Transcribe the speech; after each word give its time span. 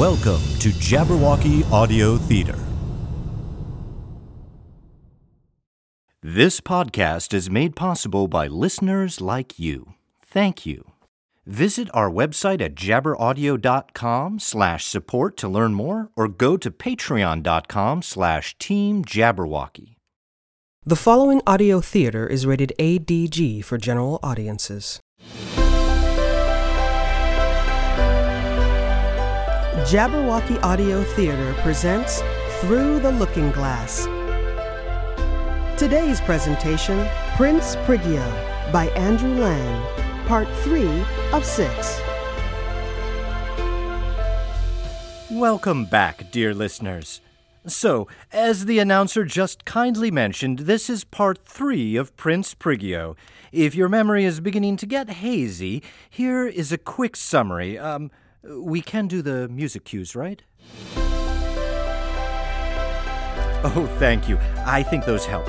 Welcome 0.00 0.40
to 0.60 0.70
Jabberwocky 0.70 1.70
Audio 1.70 2.16
Theater. 2.16 2.58
This 6.22 6.58
podcast 6.62 7.34
is 7.34 7.50
made 7.50 7.76
possible 7.76 8.26
by 8.26 8.46
listeners 8.46 9.20
like 9.20 9.58
you. 9.58 9.92
Thank 10.24 10.64
you. 10.64 10.92
Visit 11.44 11.90
our 11.92 12.10
website 12.10 12.62
at 12.62 12.74
jabberaudio.com 12.76 14.38
slash 14.38 14.86
support 14.86 15.36
to 15.36 15.48
learn 15.48 15.74
more 15.74 16.08
or 16.16 16.28
go 16.28 16.56
to 16.56 16.70
patreon.com 16.70 18.00
slash 18.00 18.56
team 18.56 19.04
jabberwocky. 19.04 19.96
The 20.82 20.96
following 20.96 21.42
audio 21.46 21.82
theater 21.82 22.26
is 22.26 22.46
rated 22.46 22.72
ADG 22.78 23.62
for 23.66 23.76
general 23.76 24.18
audiences. 24.22 24.98
Jabberwocky 29.70 30.60
Audio 30.64 31.04
Theater 31.04 31.54
presents 31.62 32.24
Through 32.60 32.98
the 32.98 33.12
Looking 33.12 33.52
Glass. 33.52 34.06
Today's 35.78 36.20
presentation 36.22 37.08
Prince 37.36 37.76
Prigio 37.86 38.72
by 38.72 38.88
Andrew 38.96 39.32
Lang, 39.32 40.26
Part 40.26 40.48
3 40.64 41.04
of 41.32 41.44
6. 41.44 42.00
Welcome 45.30 45.84
back, 45.84 46.32
dear 46.32 46.52
listeners. 46.52 47.20
So, 47.64 48.08
as 48.32 48.64
the 48.64 48.80
announcer 48.80 49.24
just 49.24 49.64
kindly 49.64 50.10
mentioned, 50.10 50.60
this 50.60 50.90
is 50.90 51.04
part 51.04 51.46
three 51.46 51.94
of 51.94 52.16
Prince 52.16 52.54
Prigio. 52.54 53.14
If 53.52 53.76
your 53.76 53.88
memory 53.88 54.24
is 54.24 54.40
beginning 54.40 54.78
to 54.78 54.86
get 54.86 55.10
hazy, 55.10 55.80
here 56.08 56.44
is 56.44 56.72
a 56.72 56.78
quick 56.78 57.14
summary. 57.14 57.78
Um, 57.78 58.10
we 58.42 58.80
can 58.80 59.06
do 59.06 59.22
the 59.22 59.48
music 59.48 59.84
cues, 59.84 60.14
right? 60.16 60.42
Oh, 63.62 63.94
thank 63.98 64.28
you. 64.28 64.38
I 64.64 64.82
think 64.82 65.04
those 65.04 65.26
help. 65.26 65.46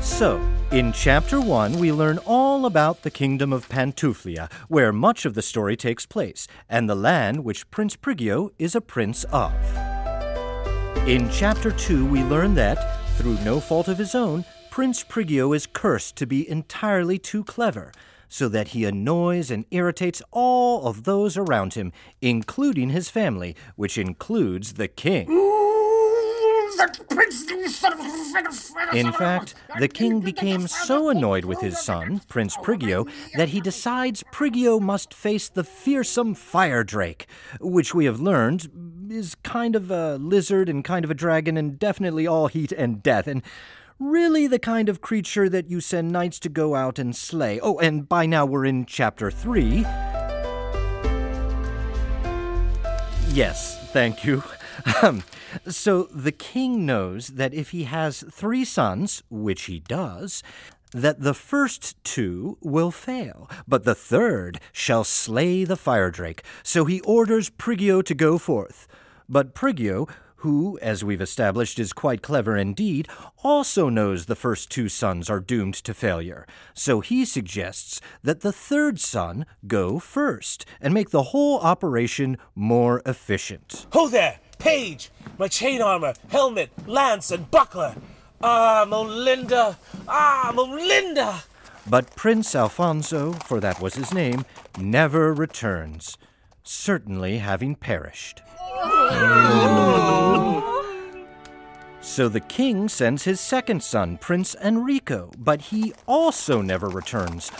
So, 0.00 0.40
in 0.70 0.92
Chapter 0.92 1.40
1, 1.40 1.78
we 1.78 1.92
learn 1.92 2.18
all 2.26 2.66
about 2.66 3.02
the 3.02 3.10
kingdom 3.10 3.52
of 3.52 3.68
Pantuflia, 3.68 4.50
where 4.68 4.92
much 4.92 5.24
of 5.24 5.34
the 5.34 5.42
story 5.42 5.76
takes 5.76 6.04
place, 6.04 6.48
and 6.68 6.88
the 6.88 6.96
land 6.96 7.44
which 7.44 7.70
Prince 7.70 7.96
Prigio 7.96 8.50
is 8.58 8.74
a 8.74 8.80
prince 8.80 9.24
of. 9.24 9.52
In 11.06 11.30
Chapter 11.30 11.70
2, 11.70 12.04
we 12.06 12.24
learn 12.24 12.54
that, 12.54 12.98
through 13.16 13.38
no 13.44 13.60
fault 13.60 13.86
of 13.86 13.98
his 13.98 14.14
own, 14.14 14.44
Prince 14.70 15.04
Prigio 15.04 15.54
is 15.54 15.68
cursed 15.68 16.16
to 16.16 16.26
be 16.26 16.48
entirely 16.50 17.18
too 17.18 17.44
clever, 17.44 17.92
so 18.34 18.48
that 18.48 18.68
he 18.68 18.84
annoys 18.84 19.48
and 19.48 19.64
irritates 19.70 20.20
all 20.32 20.88
of 20.88 21.04
those 21.04 21.36
around 21.36 21.74
him, 21.74 21.92
including 22.20 22.90
his 22.90 23.08
family, 23.08 23.54
which 23.76 23.96
includes 23.96 24.72
the 24.72 24.88
king. 24.88 25.28
In 28.92 29.12
fact, 29.12 29.54
the 29.78 29.86
king 29.86 30.18
became 30.18 30.66
so 30.66 31.10
annoyed 31.10 31.44
with 31.44 31.60
his 31.60 31.78
son, 31.78 32.22
Prince 32.26 32.56
Prigio, 32.56 33.08
that 33.36 33.50
he 33.50 33.60
decides 33.60 34.24
Prigio 34.32 34.80
must 34.80 35.14
face 35.14 35.48
the 35.48 35.62
fearsome 35.62 36.34
fire 36.34 36.82
drake, 36.82 37.28
which 37.60 37.94
we 37.94 38.04
have 38.04 38.18
learned 38.18 38.68
is 39.12 39.36
kind 39.44 39.76
of 39.76 39.92
a 39.92 40.16
lizard 40.16 40.68
and 40.68 40.82
kind 40.82 41.04
of 41.04 41.10
a 41.12 41.14
dragon 41.14 41.56
and 41.56 41.78
definitely 41.78 42.26
all 42.26 42.48
heat 42.48 42.72
and 42.72 43.00
death, 43.00 43.28
and 43.28 43.42
really 43.98 44.46
the 44.46 44.58
kind 44.58 44.88
of 44.88 45.00
creature 45.00 45.48
that 45.48 45.70
you 45.70 45.80
send 45.80 46.10
knights 46.10 46.38
to 46.40 46.48
go 46.48 46.74
out 46.74 46.98
and 46.98 47.14
slay. 47.14 47.60
Oh, 47.60 47.78
and 47.78 48.08
by 48.08 48.26
now 48.26 48.44
we're 48.46 48.64
in 48.64 48.86
chapter 48.86 49.30
three. 49.30 49.84
Yes, 53.32 53.90
thank 53.92 54.24
you. 54.24 54.42
Um, 55.02 55.22
so 55.68 56.04
the 56.04 56.32
king 56.32 56.84
knows 56.84 57.28
that 57.28 57.54
if 57.54 57.70
he 57.70 57.84
has 57.84 58.24
three 58.30 58.64
sons, 58.64 59.22
which 59.30 59.64
he 59.64 59.80
does, 59.80 60.42
that 60.92 61.20
the 61.20 61.34
first 61.34 61.96
two 62.04 62.56
will 62.60 62.92
fail, 62.92 63.50
but 63.66 63.84
the 63.84 63.96
third 63.96 64.60
shall 64.72 65.02
slay 65.02 65.64
the 65.64 65.76
fire 65.76 66.10
drake. 66.10 66.42
So 66.62 66.84
he 66.84 67.00
orders 67.00 67.50
Prigio 67.50 68.02
to 68.04 68.14
go 68.14 68.38
forth. 68.38 68.86
But 69.28 69.54
Prigio, 69.54 70.08
who, 70.44 70.78
as 70.82 71.02
we've 71.02 71.22
established, 71.22 71.78
is 71.78 71.94
quite 71.94 72.20
clever 72.20 72.54
indeed, 72.54 73.08
also 73.42 73.88
knows 73.88 74.26
the 74.26 74.36
first 74.36 74.70
two 74.70 74.90
sons 74.90 75.30
are 75.30 75.40
doomed 75.40 75.72
to 75.72 75.94
failure. 75.94 76.46
So 76.74 77.00
he 77.00 77.24
suggests 77.24 77.98
that 78.22 78.42
the 78.42 78.52
third 78.52 79.00
son 79.00 79.46
go 79.66 79.98
first 79.98 80.66
and 80.82 80.92
make 80.92 81.08
the 81.08 81.30
whole 81.32 81.58
operation 81.60 82.36
more 82.54 83.00
efficient. 83.06 83.86
Ho 83.94 84.06
there, 84.06 84.38
page! 84.58 85.10
My 85.38 85.48
chain 85.48 85.80
armor, 85.80 86.12
helmet, 86.28 86.70
lance, 86.86 87.30
and 87.30 87.50
buckler! 87.50 87.94
Ah, 88.42 88.84
Molinda! 88.86 89.76
Ah, 90.06 90.52
Molinda! 90.54 91.42
But 91.88 92.14
Prince 92.16 92.54
Alfonso, 92.54 93.32
for 93.32 93.60
that 93.60 93.80
was 93.80 93.94
his 93.94 94.12
name, 94.12 94.44
never 94.78 95.32
returns, 95.32 96.18
certainly 96.62 97.38
having 97.38 97.76
perished. 97.76 98.42
So 102.00 102.28
the 102.28 102.40
king 102.40 102.88
sends 102.88 103.24
his 103.24 103.40
second 103.40 103.82
son, 103.82 104.18
Prince 104.18 104.54
Enrico, 104.62 105.32
but 105.36 105.60
he 105.60 105.92
also 106.06 106.62
never 106.62 106.88
returns, 106.88 107.50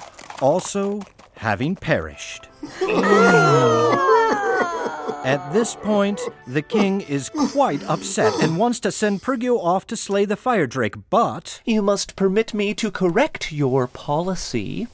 also 0.41 1.03
having 1.37 1.75
perished. 1.75 2.49
At 5.25 5.53
this 5.53 5.75
point, 5.75 6.21
the 6.47 6.63
king 6.63 7.01
is 7.01 7.31
quite 7.31 7.83
upset 7.85 8.35
and 8.43 8.59
wants 8.59 8.79
to 8.81 8.93
send 8.93 9.23
Prigio 9.23 9.59
off 9.59 9.87
to 9.89 9.97
slay 9.97 10.25
the 10.25 10.37
fire 10.37 10.67
drake, 10.67 10.95
but 11.11 11.61
You 11.65 11.83
must 11.83 12.15
permit 12.15 12.55
me 12.55 12.75
to 12.75 12.91
correct 12.91 13.51
your 13.51 13.87
policy. 13.89 14.87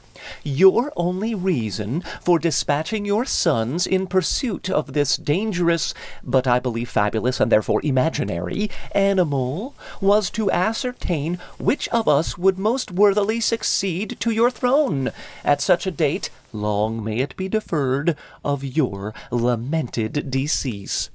Your 0.43 0.93
only 0.97 1.35
reason 1.35 2.03
for 2.21 2.39
dispatching 2.39 3.05
your 3.05 3.25
sons 3.25 3.87
in 3.87 4.07
pursuit 4.07 4.71
of 4.71 4.93
this 4.93 5.17
dangerous, 5.17 5.95
but 6.23 6.47
I 6.47 6.59
believe 6.59 6.89
fabulous 6.89 7.41
and 7.41 7.51
therefore 7.51 7.81
imaginary, 7.85 8.71
animal 8.93 9.75
was 10.01 10.31
to 10.31 10.51
ascertain 10.51 11.39
which 11.59 11.89
of 11.89 12.09
us 12.09 12.37
would 12.37 12.59
most 12.59 12.91
worthily 12.91 13.41
succeed 13.41 14.19
to 14.21 14.31
your 14.31 14.51
throne 14.51 15.11
at 15.45 15.61
such 15.61 15.87
a 15.87 15.91
date, 15.91 16.31
long 16.53 17.03
may 17.03 17.19
it 17.19 17.37
be 17.37 17.49
deferred, 17.49 18.17
of 18.45 18.65
your 18.65 19.15
lamented 19.31 20.31
decease. 20.31 21.11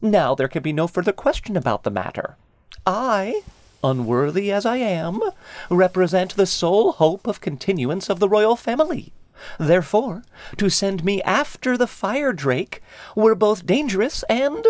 Now 0.00 0.34
there 0.34 0.48
can 0.48 0.62
be 0.62 0.72
no 0.72 0.86
further 0.86 1.12
question 1.12 1.56
about 1.56 1.82
the 1.82 1.90
matter. 1.90 2.36
I 2.86 3.42
unworthy 3.86 4.50
as 4.52 4.66
I 4.66 4.76
am, 4.76 5.20
represent 5.70 6.36
the 6.36 6.46
sole 6.46 6.92
hope 6.92 7.26
of 7.26 7.40
continuance 7.40 8.08
of 8.10 8.18
the 8.18 8.28
royal 8.28 8.56
family. 8.56 9.12
Therefore, 9.58 10.22
to 10.56 10.68
send 10.70 11.04
me 11.04 11.22
after 11.22 11.76
the 11.76 11.86
fire 11.86 12.32
drake 12.32 12.82
were 13.14 13.34
both 13.34 13.66
dangerous 13.66 14.24
and 14.28 14.64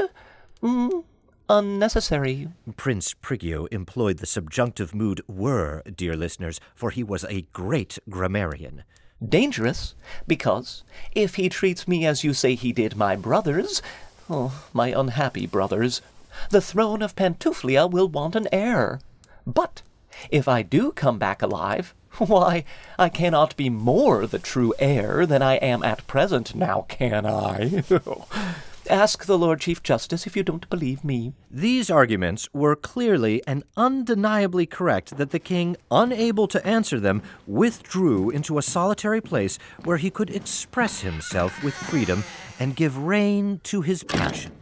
mm, 0.63 1.05
unnecessary. 1.49 2.49
Prince 2.77 3.15
Prigio 3.15 3.67
employed 3.67 4.19
the 4.19 4.27
subjunctive 4.27 4.95
mood 4.95 5.21
were, 5.29 5.83
dear 5.83 6.17
listeners, 6.17 6.61
for 6.75 6.91
he 6.91 7.03
was 7.03 7.25
a 7.25 7.47
great 7.53 7.99
grammarian. 8.09 8.85
Dangerous 9.27 9.95
because 10.27 10.83
if 11.13 11.37
he 11.37 11.49
treats 11.49 11.89
me 11.89 12.05
as 12.05 12.23
you 12.23 12.35
say 12.35 12.55
he 12.55 12.73
did 12.73 12.97
my 12.97 13.17
brothers, 13.17 13.81
oh, 14.29 14.65
my 14.73 14.89
unhappy 14.89 15.47
brothers, 15.47 16.03
the 16.51 16.61
throne 16.61 17.03
of 17.03 17.17
Pantuflia 17.17 17.91
will 17.91 18.09
want 18.09 18.37
an 18.37 18.49
heir. 18.53 19.01
But 19.47 19.83
if 20.31 20.49
I 20.49 20.63
do 20.63 20.93
come 20.93 21.19
back 21.19 21.43
alive, 21.43 21.95
why, 22.19 22.65
I 22.99 23.09
cannot 23.09 23.57
be 23.57 23.69
more 23.69 24.27
the 24.27 24.39
true 24.39 24.75
heir 24.79 25.27
than 25.27 25.43
I 25.43 25.55
am 25.57 25.83
at 25.83 26.07
present, 26.07 26.55
now 26.55 26.87
can 26.89 27.27
I? 27.27 27.83
Ask 28.89 29.25
the 29.25 29.37
Lord 29.37 29.61
Chief 29.61 29.83
Justice 29.83 30.29
if 30.29 30.37
you 30.37 30.45
don't 30.45 30.71
believe 30.71 31.03
me. 31.03 31.33
These 31.51 31.91
arguments 31.91 32.49
were 32.53 32.77
clearly 32.77 33.43
and 33.45 33.65
undeniably 33.77 34.65
correct 34.65 35.17
that 35.17 35.33
the 35.33 35.41
king, 35.41 35.77
unable 35.91 36.47
to 36.47 36.65
answer 36.65 37.01
them, 37.01 37.23
withdrew 37.49 38.31
into 38.31 38.59
a 38.59 38.63
solitary 38.63 39.21
place 39.21 39.59
where 39.83 39.97
he 39.97 40.09
could 40.09 40.31
express 40.31 41.01
himself 41.01 41.65
with 41.65 41.75
freedom 41.75 42.23
and 42.61 42.77
give 42.77 42.97
rein 42.97 43.61
to 43.65 43.83
his 43.83 44.05
passions. 44.05 44.55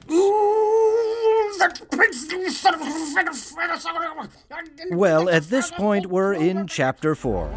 Well, 4.90 5.28
at 5.28 5.44
this 5.44 5.70
point, 5.76 6.06
we're 6.06 6.34
in 6.34 6.66
chapter 6.66 7.14
four. 7.14 7.48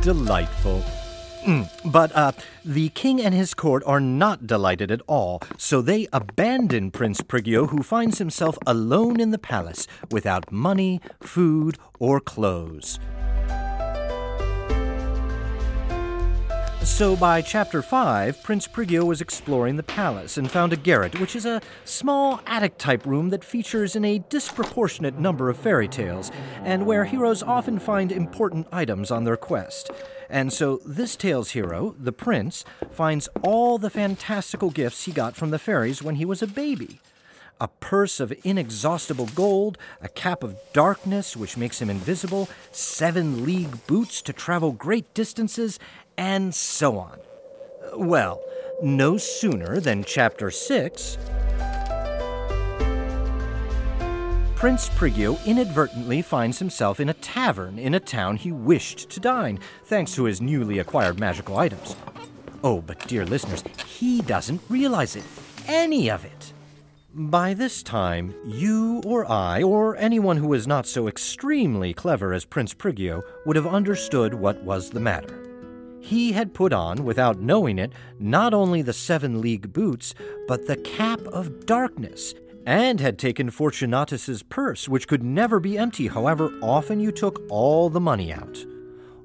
Delightful. 0.00 0.82
Mm, 1.44 1.68
But 1.92 2.14
uh, 2.16 2.32
the 2.64 2.88
king 2.90 3.20
and 3.20 3.32
his 3.34 3.54
court 3.54 3.82
are 3.86 4.00
not 4.00 4.46
delighted 4.46 4.90
at 4.90 5.00
all, 5.06 5.40
so 5.56 5.80
they 5.80 6.08
abandon 6.12 6.90
Prince 6.90 7.20
Prigio, 7.22 7.66
who 7.68 7.82
finds 7.84 8.18
himself 8.18 8.58
alone 8.66 9.20
in 9.20 9.30
the 9.30 9.38
palace 9.38 9.86
without 10.10 10.50
money, 10.50 11.00
food, 11.22 11.78
or 12.00 12.18
clothes. 12.20 12.98
So 16.86 17.14
by 17.14 17.42
chapter 17.42 17.82
5, 17.82 18.42
Prince 18.42 18.66
Prigio 18.66 19.04
was 19.04 19.20
exploring 19.20 19.76
the 19.76 19.82
palace 19.82 20.38
and 20.38 20.50
found 20.50 20.72
a 20.72 20.76
garret, 20.76 21.20
which 21.20 21.36
is 21.36 21.44
a 21.44 21.60
small 21.84 22.40
attic 22.46 22.78
type 22.78 23.04
room 23.04 23.28
that 23.30 23.44
features 23.44 23.96
in 23.96 24.04
a 24.04 24.20
disproportionate 24.30 25.18
number 25.18 25.50
of 25.50 25.58
fairy 25.58 25.88
tales, 25.88 26.30
and 26.62 26.86
where 26.86 27.04
heroes 27.04 27.42
often 27.42 27.78
find 27.78 28.10
important 28.10 28.66
items 28.72 29.10
on 29.10 29.24
their 29.24 29.36
quest. 29.36 29.90
And 30.30 30.50
so 30.50 30.80
this 30.86 31.16
tale's 31.16 31.50
hero, 31.50 31.94
the 31.98 32.12
prince, 32.12 32.64
finds 32.92 33.28
all 33.42 33.76
the 33.76 33.90
fantastical 33.90 34.70
gifts 34.70 35.04
he 35.04 35.12
got 35.12 35.36
from 35.36 35.50
the 35.50 35.58
fairies 35.58 36.02
when 36.02 36.14
he 36.14 36.24
was 36.24 36.40
a 36.40 36.46
baby 36.46 37.00
a 37.60 37.68
purse 37.68 38.20
of 38.20 38.34
inexhaustible 38.44 39.26
gold, 39.34 39.78
a 40.02 40.08
cap 40.08 40.42
of 40.42 40.56
darkness 40.72 41.36
which 41.36 41.56
makes 41.56 41.80
him 41.80 41.88
invisible, 41.88 42.48
seven 42.70 43.44
league 43.44 43.86
boots 43.86 44.20
to 44.22 44.32
travel 44.32 44.72
great 44.72 45.12
distances, 45.14 45.78
and 46.18 46.54
so 46.54 46.98
on. 46.98 47.18
Well, 47.96 48.42
no 48.82 49.16
sooner 49.16 49.80
than 49.80 50.04
chapter 50.04 50.50
6. 50.50 51.18
Prince 54.56 54.88
Prigio 54.88 55.38
inadvertently 55.44 56.22
finds 56.22 56.58
himself 56.58 56.98
in 56.98 57.10
a 57.10 57.14
tavern 57.14 57.78
in 57.78 57.94
a 57.94 58.00
town 58.00 58.36
he 58.36 58.52
wished 58.52 59.10
to 59.10 59.20
dine, 59.20 59.58
thanks 59.84 60.14
to 60.14 60.24
his 60.24 60.40
newly 60.40 60.78
acquired 60.78 61.20
magical 61.20 61.58
items. 61.58 61.94
Oh, 62.64 62.80
but 62.80 63.06
dear 63.06 63.26
listeners, 63.26 63.62
he 63.86 64.22
doesn't 64.22 64.62
realize 64.70 65.14
it. 65.14 65.24
Any 65.66 66.10
of 66.10 66.24
it. 66.24 66.54
By 67.14 67.54
this 67.54 67.82
time, 67.82 68.34
you 68.46 69.02
or 69.04 69.30
I, 69.30 69.62
or 69.62 69.96
anyone 69.96 70.38
who 70.38 70.48
was 70.48 70.66
not 70.66 70.86
so 70.86 71.06
extremely 71.06 71.92
clever 71.92 72.32
as 72.32 72.44
Prince 72.44 72.74
Prigio, 72.74 73.22
would 73.44 73.56
have 73.56 73.66
understood 73.66 74.34
what 74.34 74.62
was 74.62 74.90
the 74.90 75.00
matter. 75.00 75.45
He 76.06 76.32
had 76.32 76.54
put 76.54 76.72
on, 76.72 77.04
without 77.04 77.40
knowing 77.40 77.78
it, 77.78 77.92
not 78.18 78.54
only 78.54 78.80
the 78.80 78.92
seven 78.92 79.40
league 79.40 79.72
boots, 79.72 80.14
but 80.46 80.66
the 80.66 80.76
cap 80.76 81.20
of 81.26 81.66
darkness, 81.66 82.32
and 82.64 83.00
had 83.00 83.18
taken 83.18 83.50
Fortunatus's 83.50 84.42
purse, 84.44 84.88
which 84.88 85.08
could 85.08 85.22
never 85.24 85.58
be 85.58 85.76
empty, 85.76 86.06
however 86.06 86.50
often 86.62 87.00
you 87.00 87.10
took 87.10 87.42
all 87.50 87.90
the 87.90 88.00
money 88.00 88.32
out. 88.32 88.64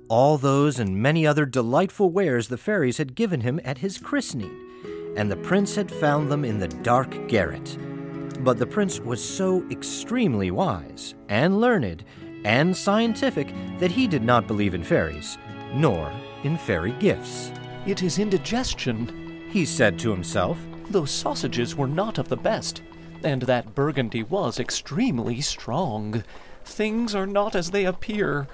All 0.07 0.37
those 0.37 0.79
and 0.79 1.01
many 1.01 1.25
other 1.25 1.45
delightful 1.45 2.09
wares 2.09 2.47
the 2.47 2.57
fairies 2.57 2.97
had 2.97 3.15
given 3.15 3.41
him 3.41 3.61
at 3.63 3.77
his 3.77 3.97
christening 3.97 4.57
and 5.15 5.29
the 5.29 5.37
prince 5.37 5.75
had 5.75 5.91
found 5.91 6.31
them 6.31 6.45
in 6.45 6.59
the 6.59 6.67
dark 6.67 7.27
garret. 7.27 7.77
But 8.43 8.57
the 8.57 8.65
prince 8.65 8.99
was 8.99 9.23
so 9.23 9.63
extremely 9.69 10.51
wise 10.51 11.15
and 11.29 11.59
learned 11.59 12.03
and 12.43 12.75
scientific 12.75 13.53
that 13.79 13.91
he 13.91 14.07
did 14.07 14.23
not 14.23 14.47
believe 14.47 14.73
in 14.73 14.83
fairies, 14.83 15.37
nor 15.73 16.11
in 16.43 16.57
fairy 16.57 16.91
gifts. 16.93 17.51
It 17.85 18.03
is 18.03 18.19
indigestion, 18.19 19.47
he 19.49 19.65
said 19.65 19.97
to 19.99 20.11
himself. 20.11 20.57
Those 20.89 21.11
sausages 21.11 21.75
were 21.75 21.87
not 21.87 22.17
of 22.17 22.29
the 22.29 22.37
best, 22.37 22.81
and 23.23 23.41
that 23.43 23.75
burgundy 23.75 24.23
was 24.23 24.59
extremely 24.59 25.41
strong. 25.41 26.23
Things 26.63 27.15
are 27.15 27.27
not 27.27 27.55
as 27.55 27.71
they 27.71 27.85
appear. 27.85 28.47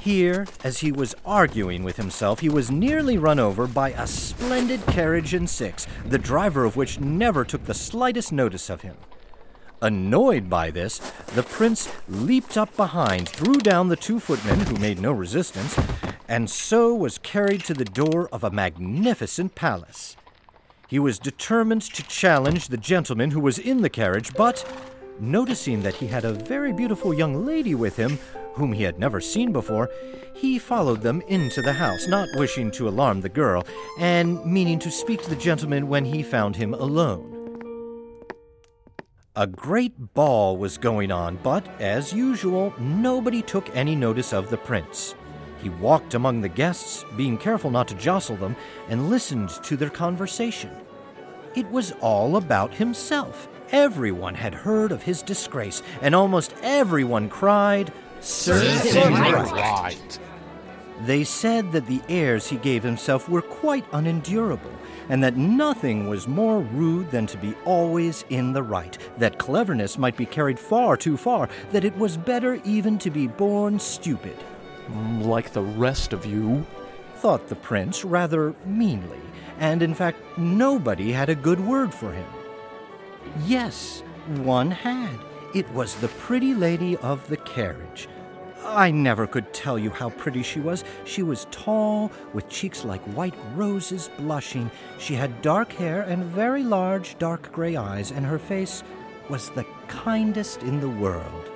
Here, 0.00 0.46
as 0.62 0.78
he 0.78 0.92
was 0.92 1.14
arguing 1.24 1.82
with 1.82 1.96
himself, 1.96 2.40
he 2.40 2.50
was 2.50 2.70
nearly 2.70 3.16
run 3.16 3.38
over 3.38 3.66
by 3.66 3.90
a 3.90 4.06
splendid 4.06 4.84
carriage 4.86 5.32
and 5.32 5.48
six, 5.48 5.86
the 6.06 6.18
driver 6.18 6.64
of 6.64 6.76
which 6.76 7.00
never 7.00 7.44
took 7.44 7.64
the 7.64 7.74
slightest 7.74 8.30
notice 8.30 8.68
of 8.68 8.82
him. 8.82 8.96
Annoyed 9.84 10.48
by 10.48 10.70
this, 10.70 10.98
the 11.34 11.42
prince 11.42 11.92
leaped 12.08 12.56
up 12.56 12.74
behind, 12.74 13.28
threw 13.28 13.60
down 13.60 13.90
the 13.90 13.96
two 13.96 14.18
footmen, 14.18 14.58
who 14.60 14.76
made 14.76 14.98
no 14.98 15.12
resistance, 15.12 15.78
and 16.26 16.48
so 16.48 16.94
was 16.94 17.18
carried 17.18 17.62
to 17.64 17.74
the 17.74 17.84
door 17.84 18.26
of 18.32 18.44
a 18.44 18.50
magnificent 18.50 19.54
palace. 19.54 20.16
He 20.88 20.98
was 20.98 21.18
determined 21.18 21.82
to 21.82 22.02
challenge 22.04 22.68
the 22.68 22.78
gentleman 22.78 23.32
who 23.32 23.40
was 23.40 23.58
in 23.58 23.82
the 23.82 23.90
carriage, 23.90 24.32
but 24.32 24.66
noticing 25.20 25.82
that 25.82 25.96
he 25.96 26.06
had 26.06 26.24
a 26.24 26.32
very 26.32 26.72
beautiful 26.72 27.12
young 27.12 27.44
lady 27.44 27.74
with 27.74 27.96
him, 27.96 28.18
whom 28.54 28.72
he 28.72 28.84
had 28.84 28.98
never 28.98 29.20
seen 29.20 29.52
before, 29.52 29.90
he 30.34 30.58
followed 30.58 31.02
them 31.02 31.20
into 31.28 31.60
the 31.60 31.74
house, 31.74 32.08
not 32.08 32.30
wishing 32.36 32.70
to 32.70 32.88
alarm 32.88 33.20
the 33.20 33.28
girl, 33.28 33.66
and 33.98 34.42
meaning 34.46 34.78
to 34.78 34.90
speak 34.90 35.22
to 35.22 35.28
the 35.28 35.36
gentleman 35.36 35.88
when 35.88 36.06
he 36.06 36.22
found 36.22 36.56
him 36.56 36.72
alone. 36.72 37.33
A 39.36 39.48
great 39.48 40.14
ball 40.14 40.56
was 40.56 40.78
going 40.78 41.10
on, 41.10 41.40
but, 41.42 41.66
as 41.80 42.12
usual, 42.12 42.72
nobody 42.78 43.42
took 43.42 43.68
any 43.74 43.96
notice 43.96 44.32
of 44.32 44.48
the 44.48 44.56
prince. 44.56 45.16
He 45.60 45.70
walked 45.70 46.14
among 46.14 46.40
the 46.40 46.48
guests, 46.48 47.04
being 47.16 47.36
careful 47.36 47.72
not 47.72 47.88
to 47.88 47.96
jostle 47.96 48.36
them, 48.36 48.54
and 48.88 49.10
listened 49.10 49.48
to 49.64 49.76
their 49.76 49.90
conversation. 49.90 50.70
It 51.56 51.68
was 51.72 51.90
all 52.00 52.36
about 52.36 52.74
himself. 52.74 53.48
Everyone 53.72 54.36
had 54.36 54.54
heard 54.54 54.92
of 54.92 55.02
his 55.02 55.20
disgrace, 55.20 55.82
and 56.00 56.14
almost 56.14 56.54
everyone 56.62 57.28
cried, 57.28 57.92
Serves 58.20 58.84
him 58.94 59.14
right. 59.14 60.18
They 61.00 61.24
said 61.24 61.72
that 61.72 61.86
the 61.86 62.02
airs 62.08 62.48
he 62.48 62.56
gave 62.56 62.82
himself 62.82 63.28
were 63.28 63.42
quite 63.42 63.84
unendurable, 63.92 64.70
and 65.08 65.22
that 65.24 65.36
nothing 65.36 66.08
was 66.08 66.28
more 66.28 66.60
rude 66.60 67.10
than 67.10 67.26
to 67.26 67.36
be 67.36 67.54
always 67.64 68.24
in 68.30 68.52
the 68.52 68.62
right, 68.62 68.96
that 69.18 69.38
cleverness 69.38 69.98
might 69.98 70.16
be 70.16 70.26
carried 70.26 70.58
far 70.58 70.96
too 70.96 71.16
far, 71.16 71.48
that 71.72 71.84
it 71.84 71.96
was 71.98 72.16
better 72.16 72.60
even 72.64 72.98
to 72.98 73.10
be 73.10 73.26
born 73.26 73.78
stupid. 73.78 74.36
Like 75.20 75.52
the 75.52 75.62
rest 75.62 76.12
of 76.12 76.24
you, 76.24 76.64
thought 77.16 77.48
the 77.48 77.56
prince 77.56 78.04
rather 78.04 78.54
meanly, 78.64 79.20
and 79.58 79.82
in 79.82 79.94
fact, 79.94 80.18
nobody 80.38 81.10
had 81.10 81.28
a 81.28 81.34
good 81.34 81.60
word 81.60 81.92
for 81.92 82.12
him. 82.12 82.26
Yes, 83.46 84.02
one 84.42 84.70
had. 84.70 85.18
It 85.54 85.68
was 85.72 85.94
the 85.96 86.08
pretty 86.08 86.54
lady 86.54 86.96
of 86.98 87.26
the 87.28 87.36
carriage. 87.38 88.08
I 88.64 88.90
never 88.90 89.26
could 89.26 89.52
tell 89.52 89.78
you 89.78 89.90
how 89.90 90.10
pretty 90.10 90.42
she 90.42 90.58
was. 90.58 90.84
She 91.04 91.22
was 91.22 91.46
tall, 91.50 92.10
with 92.32 92.48
cheeks 92.48 92.84
like 92.84 93.02
white 93.16 93.34
roses 93.54 94.10
blushing. 94.16 94.70
She 94.98 95.14
had 95.14 95.42
dark 95.42 95.72
hair 95.72 96.02
and 96.02 96.24
very 96.24 96.62
large 96.62 97.18
dark 97.18 97.52
gray 97.52 97.76
eyes, 97.76 98.10
and 98.10 98.24
her 98.24 98.38
face 98.38 98.82
was 99.28 99.50
the 99.50 99.66
kindest 99.86 100.62
in 100.62 100.80
the 100.80 100.88
world. 100.88 101.50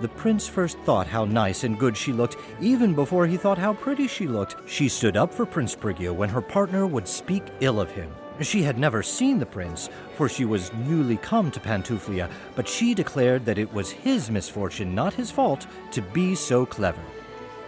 The 0.00 0.08
prince 0.08 0.48
first 0.48 0.78
thought 0.80 1.06
how 1.06 1.24
nice 1.24 1.64
and 1.64 1.78
good 1.78 1.96
she 1.96 2.12
looked, 2.12 2.36
even 2.60 2.94
before 2.94 3.26
he 3.26 3.36
thought 3.36 3.58
how 3.58 3.74
pretty 3.74 4.06
she 4.06 4.26
looked. 4.26 4.56
She 4.66 4.88
stood 4.88 5.16
up 5.16 5.32
for 5.32 5.46
Prince 5.46 5.74
Prigio 5.74 6.12
when 6.12 6.28
her 6.28 6.40
partner 6.40 6.86
would 6.86 7.06
speak 7.08 7.44
ill 7.60 7.80
of 7.80 7.90
him. 7.90 8.12
She 8.40 8.62
had 8.62 8.78
never 8.78 9.02
seen 9.02 9.38
the 9.38 9.46
prince, 9.46 9.88
for 10.16 10.28
she 10.28 10.44
was 10.44 10.72
newly 10.72 11.16
come 11.16 11.50
to 11.50 11.60
Pantuflia, 11.60 12.30
but 12.56 12.66
she 12.66 12.94
declared 12.94 13.44
that 13.44 13.58
it 13.58 13.72
was 13.72 13.90
his 13.90 14.30
misfortune, 14.30 14.94
not 14.94 15.14
his 15.14 15.30
fault, 15.30 15.66
to 15.92 16.02
be 16.02 16.34
so 16.34 16.66
clever. 16.66 17.02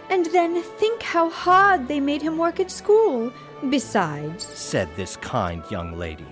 And 0.09 0.25
then 0.27 0.61
think 0.61 1.01
how 1.01 1.29
hard 1.29 1.87
they 1.87 1.99
made 1.99 2.21
him 2.21 2.37
work 2.37 2.59
at 2.59 2.71
school. 2.71 3.31
Besides, 3.69 4.43
said 4.43 4.89
this 4.95 5.15
kind 5.17 5.63
young 5.71 5.97
lady, 5.97 6.27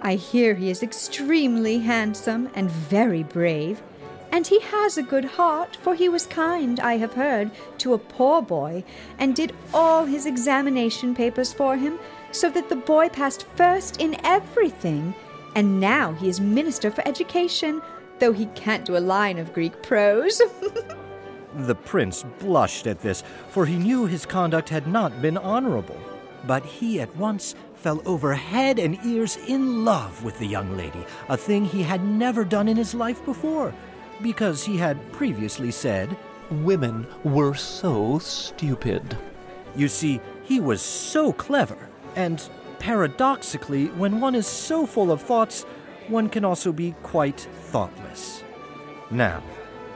I 0.00 0.14
hear 0.14 0.54
he 0.54 0.70
is 0.70 0.82
extremely 0.82 1.78
handsome 1.78 2.50
and 2.54 2.70
very 2.70 3.22
brave. 3.22 3.82
And 4.30 4.46
he 4.46 4.60
has 4.60 4.96
a 4.96 5.02
good 5.02 5.26
heart, 5.26 5.76
for 5.76 5.94
he 5.94 6.08
was 6.08 6.24
kind, 6.24 6.80
I 6.80 6.96
have 6.96 7.12
heard, 7.12 7.50
to 7.78 7.92
a 7.92 7.98
poor 7.98 8.40
boy, 8.40 8.82
and 9.18 9.36
did 9.36 9.54
all 9.74 10.06
his 10.06 10.24
examination 10.24 11.14
papers 11.14 11.52
for 11.52 11.76
him, 11.76 11.98
so 12.32 12.50
that 12.50 12.68
the 12.68 12.76
boy 12.76 13.08
passed 13.08 13.46
first 13.54 14.00
in 14.00 14.16
everything, 14.24 15.14
and 15.54 15.78
now 15.78 16.12
he 16.14 16.28
is 16.28 16.40
Minister 16.40 16.90
for 16.90 17.06
Education, 17.06 17.80
though 18.18 18.32
he 18.32 18.46
can't 18.46 18.84
do 18.84 18.96
a 18.96 18.98
line 18.98 19.38
of 19.38 19.52
Greek 19.52 19.82
prose. 19.82 20.40
the 21.54 21.74
prince 21.74 22.24
blushed 22.40 22.86
at 22.86 23.00
this, 23.00 23.22
for 23.48 23.66
he 23.66 23.76
knew 23.76 24.06
his 24.06 24.26
conduct 24.26 24.68
had 24.70 24.86
not 24.86 25.20
been 25.20 25.36
honorable. 25.36 26.00
But 26.44 26.64
he 26.64 27.00
at 27.00 27.14
once 27.16 27.54
fell 27.74 28.02
over 28.04 28.34
head 28.34 28.78
and 28.78 28.98
ears 29.04 29.36
in 29.46 29.84
love 29.84 30.24
with 30.24 30.38
the 30.38 30.46
young 30.46 30.76
lady, 30.76 31.04
a 31.28 31.36
thing 31.36 31.64
he 31.64 31.82
had 31.82 32.04
never 32.04 32.44
done 32.44 32.68
in 32.68 32.76
his 32.76 32.94
life 32.94 33.24
before, 33.24 33.74
because 34.22 34.64
he 34.64 34.76
had 34.76 35.12
previously 35.12 35.70
said, 35.70 36.16
Women 36.50 37.06
were 37.24 37.54
so 37.54 38.18
stupid. 38.18 39.16
You 39.76 39.88
see, 39.88 40.20
he 40.44 40.60
was 40.60 40.82
so 40.82 41.32
clever 41.32 41.88
and 42.16 42.48
paradoxically, 42.78 43.86
when 43.88 44.20
one 44.20 44.34
is 44.34 44.46
so 44.46 44.86
full 44.86 45.12
of 45.12 45.22
thoughts, 45.22 45.62
one 46.08 46.28
can 46.28 46.44
also 46.44 46.72
be 46.72 46.94
quite 47.02 47.40
thoughtless. 47.40 48.42
Now, 49.10 49.42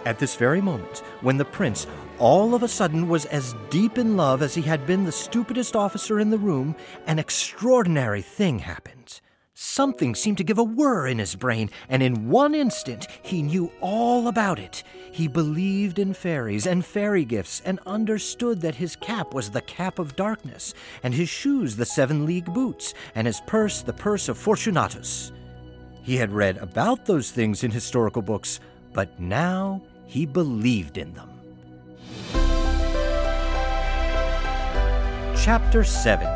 at 0.04 0.18
this 0.18 0.36
very 0.36 0.60
moment, 0.60 0.98
when 1.20 1.36
the 1.36 1.44
prince 1.44 1.86
all 2.18 2.54
of 2.54 2.62
a 2.62 2.68
sudden 2.68 3.08
was 3.08 3.26
as 3.26 3.54
deep 3.70 3.98
in 3.98 4.16
love 4.16 4.40
as 4.40 4.54
he 4.54 4.62
had 4.62 4.86
been 4.86 5.04
the 5.04 5.12
stupidest 5.12 5.76
officer 5.76 6.18
in 6.18 6.30
the 6.30 6.38
room, 6.38 6.74
an 7.06 7.18
extraordinary 7.18 8.22
thing 8.22 8.60
happened. 8.60 9.20
Something 9.58 10.14
seemed 10.14 10.36
to 10.36 10.44
give 10.44 10.58
a 10.58 10.62
whir 10.62 11.06
in 11.06 11.18
his 11.18 11.34
brain, 11.34 11.70
and 11.88 12.02
in 12.02 12.28
one 12.28 12.54
instant 12.54 13.06
he 13.22 13.40
knew 13.40 13.72
all 13.80 14.28
about 14.28 14.58
it. 14.58 14.82
He 15.10 15.28
believed 15.28 15.98
in 15.98 16.12
fairies 16.12 16.66
and 16.66 16.84
fairy 16.84 17.24
gifts, 17.24 17.62
and 17.64 17.80
understood 17.86 18.60
that 18.60 18.74
his 18.74 18.96
cap 18.96 19.32
was 19.32 19.50
the 19.50 19.62
cap 19.62 19.98
of 19.98 20.14
darkness, 20.14 20.74
and 21.02 21.14
his 21.14 21.30
shoes 21.30 21.74
the 21.74 21.86
seven 21.86 22.26
league 22.26 22.52
boots, 22.52 22.92
and 23.14 23.26
his 23.26 23.40
purse 23.46 23.80
the 23.80 23.94
purse 23.94 24.28
of 24.28 24.36
Fortunatus. 24.36 25.32
He 26.02 26.16
had 26.16 26.32
read 26.32 26.58
about 26.58 27.06
those 27.06 27.30
things 27.30 27.64
in 27.64 27.70
historical 27.70 28.20
books, 28.20 28.60
but 28.92 29.18
now 29.18 29.80
he 30.04 30.26
believed 30.26 30.98
in 30.98 31.14
them. 31.14 31.30
Chapter 35.34 35.82
7 35.82 36.26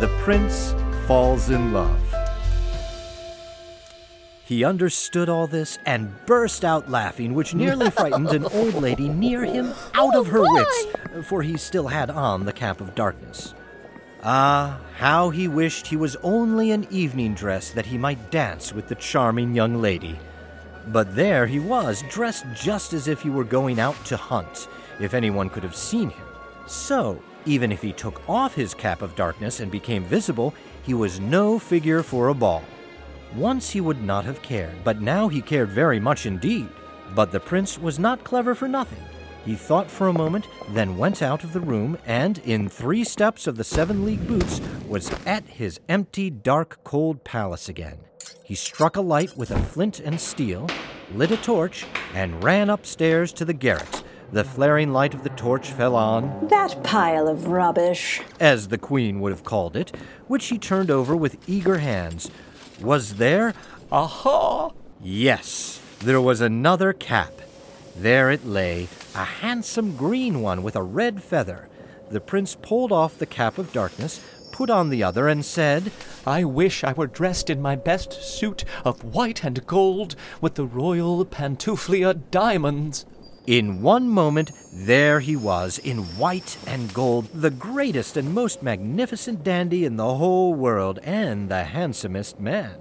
The 0.00 0.12
Prince 0.24 0.74
Falls 1.06 1.50
in 1.50 1.72
Love. 1.72 2.13
He 4.46 4.62
understood 4.62 5.30
all 5.30 5.46
this 5.46 5.78
and 5.86 6.14
burst 6.26 6.66
out 6.66 6.90
laughing, 6.90 7.32
which 7.32 7.54
nearly 7.54 7.90
frightened 7.90 8.28
an 8.28 8.44
old 8.44 8.74
lady 8.74 9.08
near 9.08 9.42
him 9.42 9.72
out 9.94 10.14
of 10.14 10.26
her 10.26 10.42
wits, 10.42 10.86
for 11.22 11.42
he 11.42 11.56
still 11.56 11.88
had 11.88 12.10
on 12.10 12.44
the 12.44 12.52
cap 12.52 12.82
of 12.82 12.94
darkness. 12.94 13.54
Ah, 14.22 14.80
how 14.96 15.30
he 15.30 15.48
wished 15.48 15.86
he 15.86 15.96
was 15.96 16.16
only 16.22 16.72
in 16.72 16.86
evening 16.90 17.32
dress 17.34 17.70
that 17.70 17.86
he 17.86 17.96
might 17.96 18.30
dance 18.30 18.72
with 18.72 18.88
the 18.88 18.94
charming 18.96 19.54
young 19.54 19.80
lady. 19.80 20.18
But 20.88 21.16
there 21.16 21.46
he 21.46 21.58
was, 21.58 22.04
dressed 22.10 22.44
just 22.54 22.92
as 22.92 23.08
if 23.08 23.22
he 23.22 23.30
were 23.30 23.44
going 23.44 23.80
out 23.80 24.02
to 24.06 24.16
hunt, 24.18 24.68
if 25.00 25.14
anyone 25.14 25.48
could 25.48 25.62
have 25.62 25.76
seen 25.76 26.10
him. 26.10 26.26
So, 26.66 27.22
even 27.46 27.72
if 27.72 27.80
he 27.80 27.92
took 27.92 28.26
off 28.28 28.54
his 28.54 28.74
cap 28.74 29.00
of 29.00 29.16
darkness 29.16 29.60
and 29.60 29.72
became 29.72 30.04
visible, 30.04 30.54
he 30.82 30.92
was 30.92 31.18
no 31.18 31.58
figure 31.58 32.02
for 32.02 32.28
a 32.28 32.34
ball. 32.34 32.62
Once 33.36 33.70
he 33.70 33.80
would 33.80 34.02
not 34.02 34.24
have 34.24 34.42
cared, 34.42 34.84
but 34.84 35.00
now 35.00 35.28
he 35.28 35.40
cared 35.40 35.68
very 35.68 35.98
much 35.98 36.24
indeed. 36.26 36.68
But 37.14 37.32
the 37.32 37.40
prince 37.40 37.78
was 37.78 37.98
not 37.98 38.22
clever 38.24 38.54
for 38.54 38.68
nothing. 38.68 39.02
He 39.44 39.56
thought 39.56 39.90
for 39.90 40.08
a 40.08 40.12
moment, 40.12 40.46
then 40.70 40.96
went 40.96 41.20
out 41.20 41.44
of 41.44 41.52
the 41.52 41.60
room, 41.60 41.98
and 42.06 42.38
in 42.38 42.68
three 42.68 43.04
steps 43.04 43.46
of 43.46 43.56
the 43.56 43.64
seven 43.64 44.04
league 44.04 44.26
boots 44.26 44.60
was 44.88 45.10
at 45.26 45.44
his 45.44 45.80
empty, 45.88 46.30
dark, 46.30 46.78
cold 46.84 47.24
palace 47.24 47.68
again. 47.68 47.98
He 48.42 48.54
struck 48.54 48.96
a 48.96 49.00
light 49.02 49.36
with 49.36 49.50
a 49.50 49.58
flint 49.58 50.00
and 50.00 50.18
steel, 50.20 50.68
lit 51.12 51.30
a 51.30 51.36
torch, 51.36 51.84
and 52.14 52.42
ran 52.42 52.70
upstairs 52.70 53.32
to 53.34 53.44
the 53.44 53.52
garret. 53.52 54.02
The 54.32 54.44
flaring 54.44 54.92
light 54.92 55.12
of 55.12 55.22
the 55.22 55.28
torch 55.30 55.70
fell 55.70 55.94
on, 55.94 56.48
That 56.48 56.82
pile 56.82 57.28
of 57.28 57.48
rubbish. 57.48 58.20
as 58.40 58.68
the 58.68 58.78
queen 58.78 59.20
would 59.20 59.32
have 59.32 59.44
called 59.44 59.76
it, 59.76 59.94
which 60.26 60.46
he 60.46 60.58
turned 60.58 60.90
over 60.90 61.14
with 61.14 61.36
eager 61.48 61.78
hands. 61.78 62.30
Was 62.80 63.14
there? 63.14 63.54
Aha! 63.92 64.70
Yes, 65.02 65.80
there 66.00 66.20
was 66.20 66.40
another 66.40 66.92
cap. 66.92 67.32
There 67.96 68.30
it 68.30 68.44
lay, 68.44 68.88
a 69.14 69.24
handsome 69.24 69.96
green 69.96 70.42
one 70.42 70.62
with 70.62 70.74
a 70.74 70.82
red 70.82 71.22
feather. 71.22 71.68
The 72.10 72.20
prince 72.20 72.56
pulled 72.60 72.90
off 72.90 73.18
the 73.18 73.26
cap 73.26 73.58
of 73.58 73.72
darkness, 73.72 74.24
put 74.52 74.70
on 74.70 74.90
the 74.90 75.02
other, 75.02 75.28
and 75.28 75.44
said, 75.44 75.92
I 76.26 76.44
wish 76.44 76.82
I 76.84 76.92
were 76.92 77.06
dressed 77.06 77.50
in 77.50 77.62
my 77.62 77.76
best 77.76 78.12
suit 78.12 78.64
of 78.84 79.04
white 79.04 79.44
and 79.44 79.66
gold 79.66 80.16
with 80.40 80.54
the 80.54 80.66
royal 80.66 81.24
pantuflia 81.24 82.14
diamonds. 82.30 83.06
In 83.46 83.82
one 83.82 84.08
moment, 84.08 84.52
there 84.72 85.20
he 85.20 85.36
was, 85.36 85.78
in 85.78 85.98
white 86.16 86.56
and 86.66 86.92
gold, 86.94 87.28
the 87.34 87.50
greatest 87.50 88.16
and 88.16 88.32
most 88.32 88.62
magnificent 88.62 89.44
dandy 89.44 89.84
in 89.84 89.96
the 89.96 90.14
whole 90.14 90.54
world, 90.54 90.98
and 91.02 91.50
the 91.50 91.64
handsomest 91.64 92.40
man. 92.40 92.76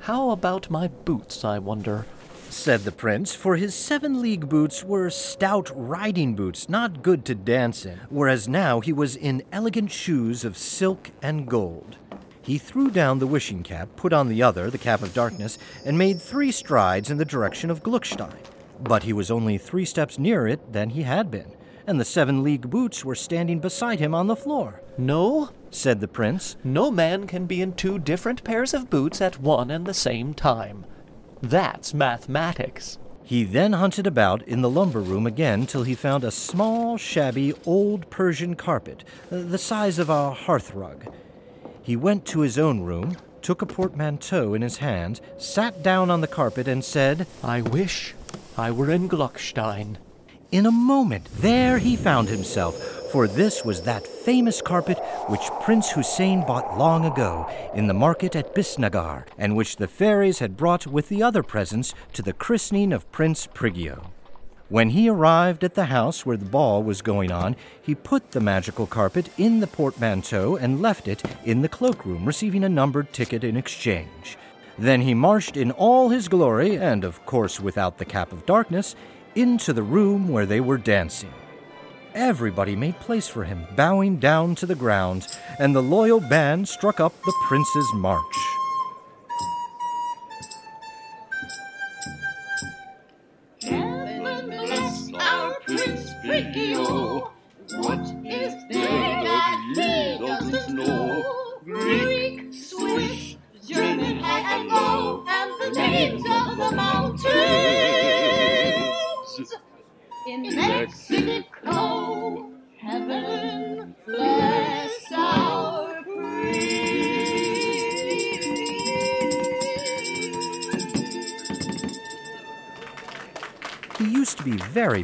How 0.00 0.30
about 0.30 0.68
my 0.68 0.88
boots, 0.88 1.44
I 1.44 1.60
wonder? 1.60 2.06
said 2.48 2.80
the 2.80 2.90
prince, 2.90 3.36
for 3.36 3.54
his 3.54 3.72
seven 3.72 4.20
league 4.20 4.48
boots 4.48 4.82
were 4.82 5.10
stout 5.10 5.70
riding 5.76 6.34
boots, 6.34 6.68
not 6.68 7.04
good 7.04 7.24
to 7.26 7.34
dance 7.36 7.86
in, 7.86 8.00
whereas 8.08 8.48
now 8.48 8.80
he 8.80 8.92
was 8.92 9.14
in 9.14 9.44
elegant 9.52 9.92
shoes 9.92 10.44
of 10.44 10.58
silk 10.58 11.12
and 11.22 11.46
gold. 11.46 11.98
He 12.42 12.58
threw 12.58 12.90
down 12.90 13.20
the 13.20 13.28
wishing 13.28 13.62
cap, 13.62 13.90
put 13.94 14.12
on 14.12 14.26
the 14.26 14.42
other, 14.42 14.70
the 14.70 14.78
cap 14.78 15.02
of 15.02 15.14
darkness, 15.14 15.56
and 15.84 15.96
made 15.96 16.20
three 16.20 16.50
strides 16.50 17.12
in 17.12 17.18
the 17.18 17.24
direction 17.24 17.70
of 17.70 17.84
Gluckstein. 17.84 18.34
But 18.80 19.04
he 19.04 19.12
was 19.12 19.30
only 19.30 19.58
three 19.58 19.84
steps 19.84 20.18
nearer 20.18 20.48
it 20.48 20.72
than 20.72 20.90
he 20.90 21.02
had 21.02 21.30
been, 21.30 21.52
and 21.86 22.00
the 22.00 22.04
seven 22.04 22.42
league 22.42 22.70
boots 22.70 23.04
were 23.04 23.14
standing 23.14 23.60
beside 23.60 24.00
him 24.00 24.14
on 24.14 24.26
the 24.26 24.36
floor. 24.36 24.82
No, 24.96 25.50
Said 25.72 26.00
the 26.00 26.08
prince, 26.08 26.56
no 26.64 26.90
man 26.90 27.28
can 27.28 27.46
be 27.46 27.62
in 27.62 27.74
two 27.74 27.98
different 27.98 28.42
pairs 28.42 28.74
of 28.74 28.90
boots 28.90 29.20
at 29.20 29.40
one 29.40 29.70
and 29.70 29.86
the 29.86 29.94
same 29.94 30.34
time. 30.34 30.84
That's 31.40 31.94
mathematics. 31.94 32.98
He 33.22 33.44
then 33.44 33.74
hunted 33.74 34.08
about 34.08 34.42
in 34.42 34.62
the 34.62 34.68
lumber 34.68 35.00
room 35.00 35.28
again 35.28 35.66
till 35.66 35.84
he 35.84 35.94
found 35.94 36.24
a 36.24 36.32
small, 36.32 36.98
shabby, 36.98 37.54
old 37.64 38.10
Persian 38.10 38.56
carpet, 38.56 39.04
uh, 39.30 39.42
the 39.42 39.58
size 39.58 40.00
of 40.00 40.10
a 40.10 40.32
hearth 40.32 40.74
rug. 40.74 41.06
He 41.82 41.94
went 41.94 42.26
to 42.26 42.40
his 42.40 42.58
own 42.58 42.80
room, 42.80 43.16
took 43.40 43.62
a 43.62 43.66
portmanteau 43.66 44.52
in 44.54 44.62
his 44.62 44.78
hand, 44.78 45.20
sat 45.38 45.84
down 45.84 46.10
on 46.10 46.20
the 46.20 46.26
carpet, 46.26 46.66
and 46.66 46.84
said, 46.84 47.28
I 47.44 47.62
wish 47.62 48.14
I 48.60 48.70
were 48.70 48.90
in 48.90 49.08
Gluckstein. 49.08 49.96
In 50.52 50.66
a 50.66 50.70
moment, 50.70 51.28
there 51.38 51.78
he 51.78 51.96
found 51.96 52.28
himself, 52.28 52.76
for 53.10 53.26
this 53.26 53.64
was 53.64 53.80
that 53.82 54.06
famous 54.06 54.60
carpet 54.60 54.98
which 55.28 55.50
Prince 55.62 55.92
Hussein 55.92 56.44
bought 56.44 56.76
long 56.76 57.06
ago 57.06 57.48
in 57.74 57.86
the 57.86 57.94
market 57.94 58.36
at 58.36 58.54
Bisnagar, 58.54 59.24
and 59.38 59.56
which 59.56 59.76
the 59.76 59.88
fairies 59.88 60.40
had 60.40 60.58
brought 60.58 60.86
with 60.86 61.08
the 61.08 61.22
other 61.22 61.42
presents 61.42 61.94
to 62.12 62.20
the 62.20 62.34
christening 62.34 62.92
of 62.92 63.10
Prince 63.10 63.46
Prigio. 63.46 64.10
When 64.68 64.90
he 64.90 65.08
arrived 65.08 65.64
at 65.64 65.74
the 65.74 65.86
house 65.86 66.26
where 66.26 66.36
the 66.36 66.44
ball 66.44 66.82
was 66.82 67.00
going 67.00 67.32
on, 67.32 67.56
he 67.80 67.94
put 67.94 68.32
the 68.32 68.40
magical 68.40 68.86
carpet 68.86 69.30
in 69.38 69.60
the 69.60 69.66
portmanteau 69.66 70.56
and 70.56 70.82
left 70.82 71.08
it 71.08 71.22
in 71.46 71.62
the 71.62 71.68
cloakroom, 71.68 72.26
receiving 72.26 72.62
a 72.62 72.68
numbered 72.68 73.10
ticket 73.14 73.42
in 73.42 73.56
exchange. 73.56 74.36
Then 74.80 75.02
he 75.02 75.12
marched 75.12 75.58
in 75.58 75.72
all 75.72 76.08
his 76.08 76.26
glory, 76.26 76.76
and 76.78 77.04
of 77.04 77.26
course 77.26 77.60
without 77.60 77.98
the 77.98 78.06
cap 78.06 78.32
of 78.32 78.46
darkness, 78.46 78.96
into 79.34 79.74
the 79.74 79.82
room 79.82 80.26
where 80.26 80.46
they 80.46 80.60
were 80.60 80.78
dancing. 80.78 81.34
Everybody 82.14 82.74
made 82.74 82.98
place 82.98 83.28
for 83.28 83.44
him, 83.44 83.66
bowing 83.76 84.16
down 84.16 84.54
to 84.54 84.64
the 84.64 84.74
ground, 84.74 85.26
and 85.58 85.76
the 85.76 85.82
loyal 85.82 86.18
band 86.18 86.66
struck 86.66 86.98
up 86.98 87.12
the 87.24 87.34
prince's 87.46 87.92
march. 87.94 88.59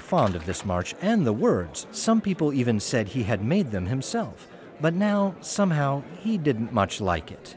Fond 0.07 0.37
of 0.37 0.47
this 0.47 0.65
march 0.65 0.95
and 1.03 1.27
the 1.27 1.33
words. 1.33 1.89
Some 1.91 2.21
people 2.21 2.55
even 2.55 2.79
said 2.79 3.09
he 3.09 3.25
had 3.25 3.43
made 3.45 3.73
them 3.73 3.87
himself. 3.87 4.47
But 4.81 4.95
now, 4.95 5.35
somehow, 5.41 6.05
he 6.21 6.39
didn't 6.39 6.73
much 6.73 7.01
like 7.01 7.33
it. 7.33 7.57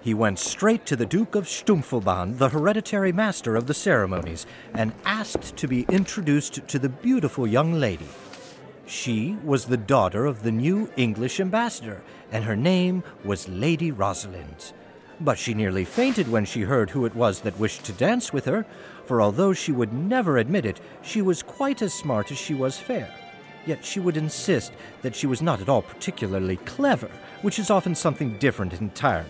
He 0.00 0.14
went 0.14 0.38
straight 0.38 0.86
to 0.86 0.96
the 0.96 1.04
Duke 1.04 1.34
of 1.34 1.44
Stumpfelbahn, 1.44 2.38
the 2.38 2.48
hereditary 2.48 3.12
master 3.12 3.54
of 3.54 3.66
the 3.66 3.74
ceremonies, 3.74 4.46
and 4.72 4.94
asked 5.04 5.56
to 5.58 5.68
be 5.68 5.84
introduced 5.90 6.66
to 6.68 6.78
the 6.78 6.88
beautiful 6.88 7.46
young 7.46 7.74
lady. 7.74 8.08
She 8.86 9.36
was 9.44 9.66
the 9.66 9.76
daughter 9.76 10.24
of 10.24 10.42
the 10.42 10.50
new 10.52 10.90
English 10.96 11.38
ambassador, 11.38 12.02
and 12.32 12.44
her 12.44 12.56
name 12.56 13.04
was 13.24 13.46
Lady 13.46 13.92
Rosalind. 13.92 14.72
But 15.20 15.38
she 15.38 15.52
nearly 15.52 15.84
fainted 15.84 16.28
when 16.28 16.46
she 16.46 16.62
heard 16.62 16.90
who 16.90 17.04
it 17.04 17.14
was 17.14 17.40
that 17.42 17.58
wished 17.58 17.84
to 17.84 17.92
dance 17.92 18.32
with 18.32 18.46
her, 18.46 18.64
for 19.10 19.20
although 19.20 19.52
she 19.52 19.72
would 19.72 19.92
never 19.92 20.38
admit 20.38 20.64
it, 20.64 20.80
she 21.02 21.20
was 21.20 21.42
quite 21.42 21.82
as 21.82 21.92
smart 21.92 22.30
as 22.30 22.38
she 22.38 22.54
was 22.54 22.78
fair. 22.78 23.12
Yet 23.66 23.84
she 23.84 23.98
would 23.98 24.16
insist 24.16 24.72
that 25.02 25.16
she 25.16 25.26
was 25.26 25.42
not 25.42 25.60
at 25.60 25.68
all 25.68 25.82
particularly 25.82 26.58
clever, 26.58 27.10
which 27.42 27.58
is 27.58 27.70
often 27.70 27.96
something 27.96 28.38
different 28.38 28.72
entirely. 28.74 29.28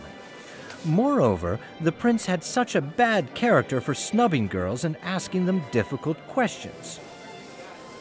Moreover, 0.85 1.59
the 1.81 1.93
prince 1.93 2.27
had 2.27 2.45
such 2.45 2.75
a 2.75 2.83
bad 2.83 3.33
character 3.33 3.81
for 3.81 3.95
snubbing 3.95 4.49
girls 4.49 4.85
and 4.85 4.99
asking 5.03 5.47
them 5.47 5.65
difficult 5.73 6.19
questions. 6.29 7.01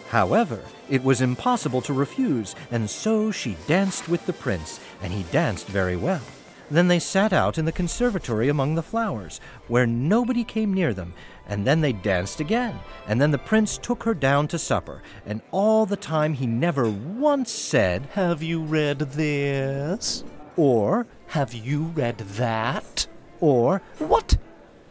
However, 0.09 0.59
it 0.89 1.01
was 1.01 1.21
impossible 1.21 1.81
to 1.83 1.93
refuse, 1.93 2.55
and 2.71 2.89
so 2.89 3.31
she 3.31 3.55
danced 3.67 4.09
with 4.09 4.25
the 4.25 4.33
prince, 4.33 4.81
and 5.01 5.13
he 5.13 5.24
danced 5.31 5.67
very 5.67 5.95
well. 5.95 6.24
Then 6.71 6.88
they 6.88 7.00
sat 7.00 7.33
out 7.33 7.57
in 7.57 7.65
the 7.65 7.71
conservatory 7.71 8.48
among 8.48 8.75
the 8.75 8.83
flowers, 8.83 9.39
where 9.67 9.88
nobody 9.88 10.43
came 10.43 10.74
near 10.74 10.93
them, 10.93 11.13
and 11.50 11.68
then 11.68 11.82
they 11.82 11.91
danced 11.91 12.39
again. 12.39 12.79
And 13.08 13.20
then 13.20 13.32
the 13.32 13.38
prince 13.38 13.77
took 13.77 14.03
her 14.03 14.13
down 14.13 14.48
to 14.50 14.58
supper, 14.60 15.01
and 15.25 15.41
all 15.51 15.86
the 15.86 15.98
time 15.98 16.34
he 16.36 16.48
never 16.48 16.89
once 16.89 17.51
said, 17.51 18.06
Have 18.13 18.41
you 18.41 18.62
read 18.62 19.00
this? 19.00 20.24
or, 20.56 21.08
Have 21.27 21.53
you 21.53 21.84
read 21.84 22.20
that? 22.20 23.08
or, 23.41 23.82
What? 23.98 24.38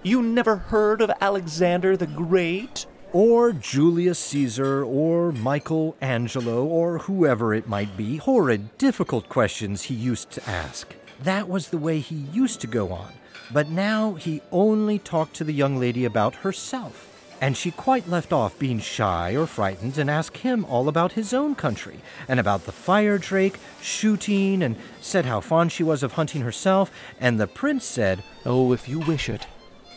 You 0.02 0.22
never 0.22 0.56
heard 0.56 1.00
of 1.00 1.10
Alexander 1.20 1.96
the 1.96 2.06
Great? 2.06 2.86
or 3.12 3.52
Julius 3.52 4.18
Caesar, 4.18 4.84
or 4.84 5.32
Michael 5.32 5.96
Angelo, 6.00 6.64
or 6.64 6.98
whoever 6.98 7.54
it 7.54 7.66
might 7.66 7.96
be. 7.96 8.16
Horrid, 8.18 8.76
difficult 8.76 9.30
questions 9.30 9.84
he 9.84 9.94
used 9.94 10.30
to 10.32 10.46
ask. 10.48 10.94
That 11.22 11.48
was 11.48 11.68
the 11.68 11.78
way 11.78 12.00
he 12.00 12.14
used 12.16 12.60
to 12.60 12.66
go 12.66 12.92
on. 12.92 13.12
But 13.50 13.70
now 13.70 14.14
he 14.14 14.42
only 14.52 14.98
talked 14.98 15.34
to 15.36 15.44
the 15.44 15.52
young 15.52 15.78
lady 15.78 16.04
about 16.04 16.36
herself. 16.36 17.06
And 17.40 17.56
she 17.56 17.70
quite 17.70 18.08
left 18.08 18.32
off 18.32 18.58
being 18.58 18.80
shy 18.80 19.36
or 19.36 19.46
frightened 19.46 19.96
and 19.96 20.10
asked 20.10 20.38
him 20.38 20.64
all 20.64 20.88
about 20.88 21.12
his 21.12 21.32
own 21.32 21.54
country, 21.54 22.00
and 22.26 22.40
about 22.40 22.64
the 22.64 22.72
fire 22.72 23.16
drake, 23.16 23.58
shooting, 23.80 24.60
and 24.60 24.74
said 25.00 25.24
how 25.24 25.40
fond 25.40 25.70
she 25.70 25.84
was 25.84 26.02
of 26.02 26.14
hunting 26.14 26.42
herself. 26.42 26.90
And 27.20 27.38
the 27.38 27.46
prince 27.46 27.84
said, 27.84 28.24
Oh, 28.44 28.72
if 28.72 28.88
you 28.88 28.98
wish 28.98 29.28
it, 29.28 29.46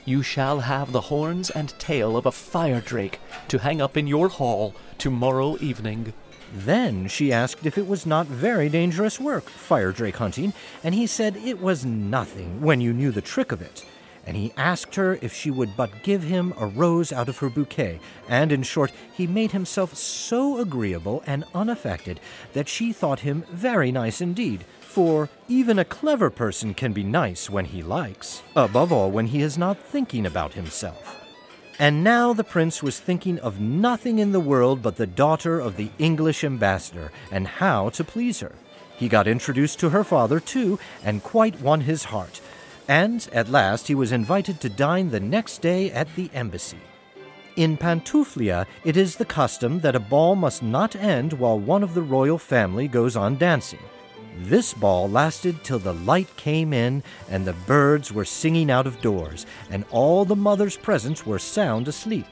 you 0.05 0.21
shall 0.21 0.61
have 0.61 0.91
the 0.91 1.01
horns 1.01 1.49
and 1.49 1.77
tail 1.79 2.15
of 2.15 2.25
a 2.25 2.31
fire 2.31 2.81
drake 2.81 3.19
to 3.47 3.59
hang 3.59 3.81
up 3.81 3.97
in 3.97 4.07
your 4.07 4.29
hall 4.29 4.75
tomorrow 4.97 5.57
evening. 5.59 6.13
Then 6.53 7.07
she 7.07 7.31
asked 7.31 7.65
if 7.65 7.77
it 7.77 7.87
was 7.87 8.05
not 8.05 8.27
very 8.27 8.67
dangerous 8.67 9.19
work, 9.19 9.49
fire 9.49 9.91
drake 9.91 10.17
hunting, 10.17 10.53
and 10.83 10.93
he 10.93 11.07
said 11.07 11.37
it 11.37 11.61
was 11.61 11.85
nothing 11.85 12.61
when 12.61 12.81
you 12.81 12.91
knew 12.91 13.11
the 13.11 13.21
trick 13.21 13.51
of 13.51 13.61
it. 13.61 13.85
And 14.27 14.37
he 14.37 14.53
asked 14.55 14.95
her 14.95 15.17
if 15.21 15.33
she 15.33 15.49
would 15.49 15.75
but 15.75 16.03
give 16.03 16.23
him 16.23 16.53
a 16.57 16.67
rose 16.67 17.11
out 17.11 17.29
of 17.29 17.39
her 17.39 17.49
bouquet, 17.49 17.99
and 18.27 18.51
in 18.51 18.63
short, 18.63 18.91
he 19.11 19.25
made 19.25 19.51
himself 19.51 19.95
so 19.95 20.59
agreeable 20.59 21.23
and 21.25 21.45
unaffected 21.55 22.19
that 22.53 22.67
she 22.67 22.93
thought 22.93 23.21
him 23.21 23.45
very 23.51 23.91
nice 23.91 24.21
indeed. 24.21 24.65
For 24.81 25.29
even 25.47 25.79
a 25.79 25.85
clever 25.85 26.29
person 26.29 26.73
can 26.73 26.91
be 26.91 27.03
nice 27.03 27.49
when 27.49 27.65
he 27.65 27.81
likes, 27.81 28.43
above 28.55 28.91
all 28.91 29.09
when 29.09 29.27
he 29.27 29.41
is 29.41 29.57
not 29.57 29.79
thinking 29.79 30.25
about 30.25 30.53
himself. 30.53 31.20
And 31.79 32.03
now 32.03 32.33
the 32.33 32.43
prince 32.43 32.83
was 32.83 32.99
thinking 32.99 33.39
of 33.39 33.59
nothing 33.59 34.19
in 34.19 34.31
the 34.31 34.39
world 34.39 34.81
but 34.81 34.97
the 34.97 35.07
daughter 35.07 35.59
of 35.59 35.77
the 35.77 35.89
English 35.97 36.43
ambassador 36.43 37.11
and 37.31 37.47
how 37.47 37.89
to 37.89 38.03
please 38.03 38.39
her. 38.41 38.53
He 38.97 39.07
got 39.07 39.27
introduced 39.27 39.79
to 39.79 39.89
her 39.89 40.03
father, 40.03 40.39
too, 40.39 40.77
and 41.03 41.23
quite 41.23 41.59
won 41.59 41.81
his 41.81 42.03
heart. 42.05 42.39
And 42.87 43.27
at 43.33 43.49
last 43.49 43.87
he 43.87 43.95
was 43.95 44.11
invited 44.11 44.59
to 44.61 44.69
dine 44.69 45.09
the 45.09 45.19
next 45.19 45.61
day 45.61 45.91
at 45.91 46.13
the 46.15 46.29
embassy. 46.33 46.77
In 47.55 47.77
Pantuflia, 47.77 48.65
it 48.85 48.95
is 48.95 49.15
the 49.15 49.25
custom 49.25 49.79
that 49.79 49.95
a 49.95 49.99
ball 49.99 50.35
must 50.35 50.61
not 50.61 50.95
end 50.95 51.33
while 51.33 51.59
one 51.59 51.83
of 51.83 51.93
the 51.93 52.01
royal 52.01 52.37
family 52.37 52.87
goes 52.87 53.15
on 53.15 53.37
dancing. 53.37 53.79
This 54.37 54.73
ball 54.73 55.09
lasted 55.09 55.63
till 55.63 55.79
the 55.79 55.93
light 55.93 56.35
came 56.37 56.73
in 56.73 57.03
and 57.29 57.45
the 57.45 57.53
birds 57.53 58.11
were 58.11 58.25
singing 58.25 58.71
out 58.71 58.87
of 58.87 59.01
doors, 59.01 59.45
and 59.69 59.85
all 59.91 60.25
the 60.25 60.35
mothers 60.35 60.77
presents 60.77 61.25
were 61.25 61.39
sound 61.39 61.87
asleep. 61.87 62.27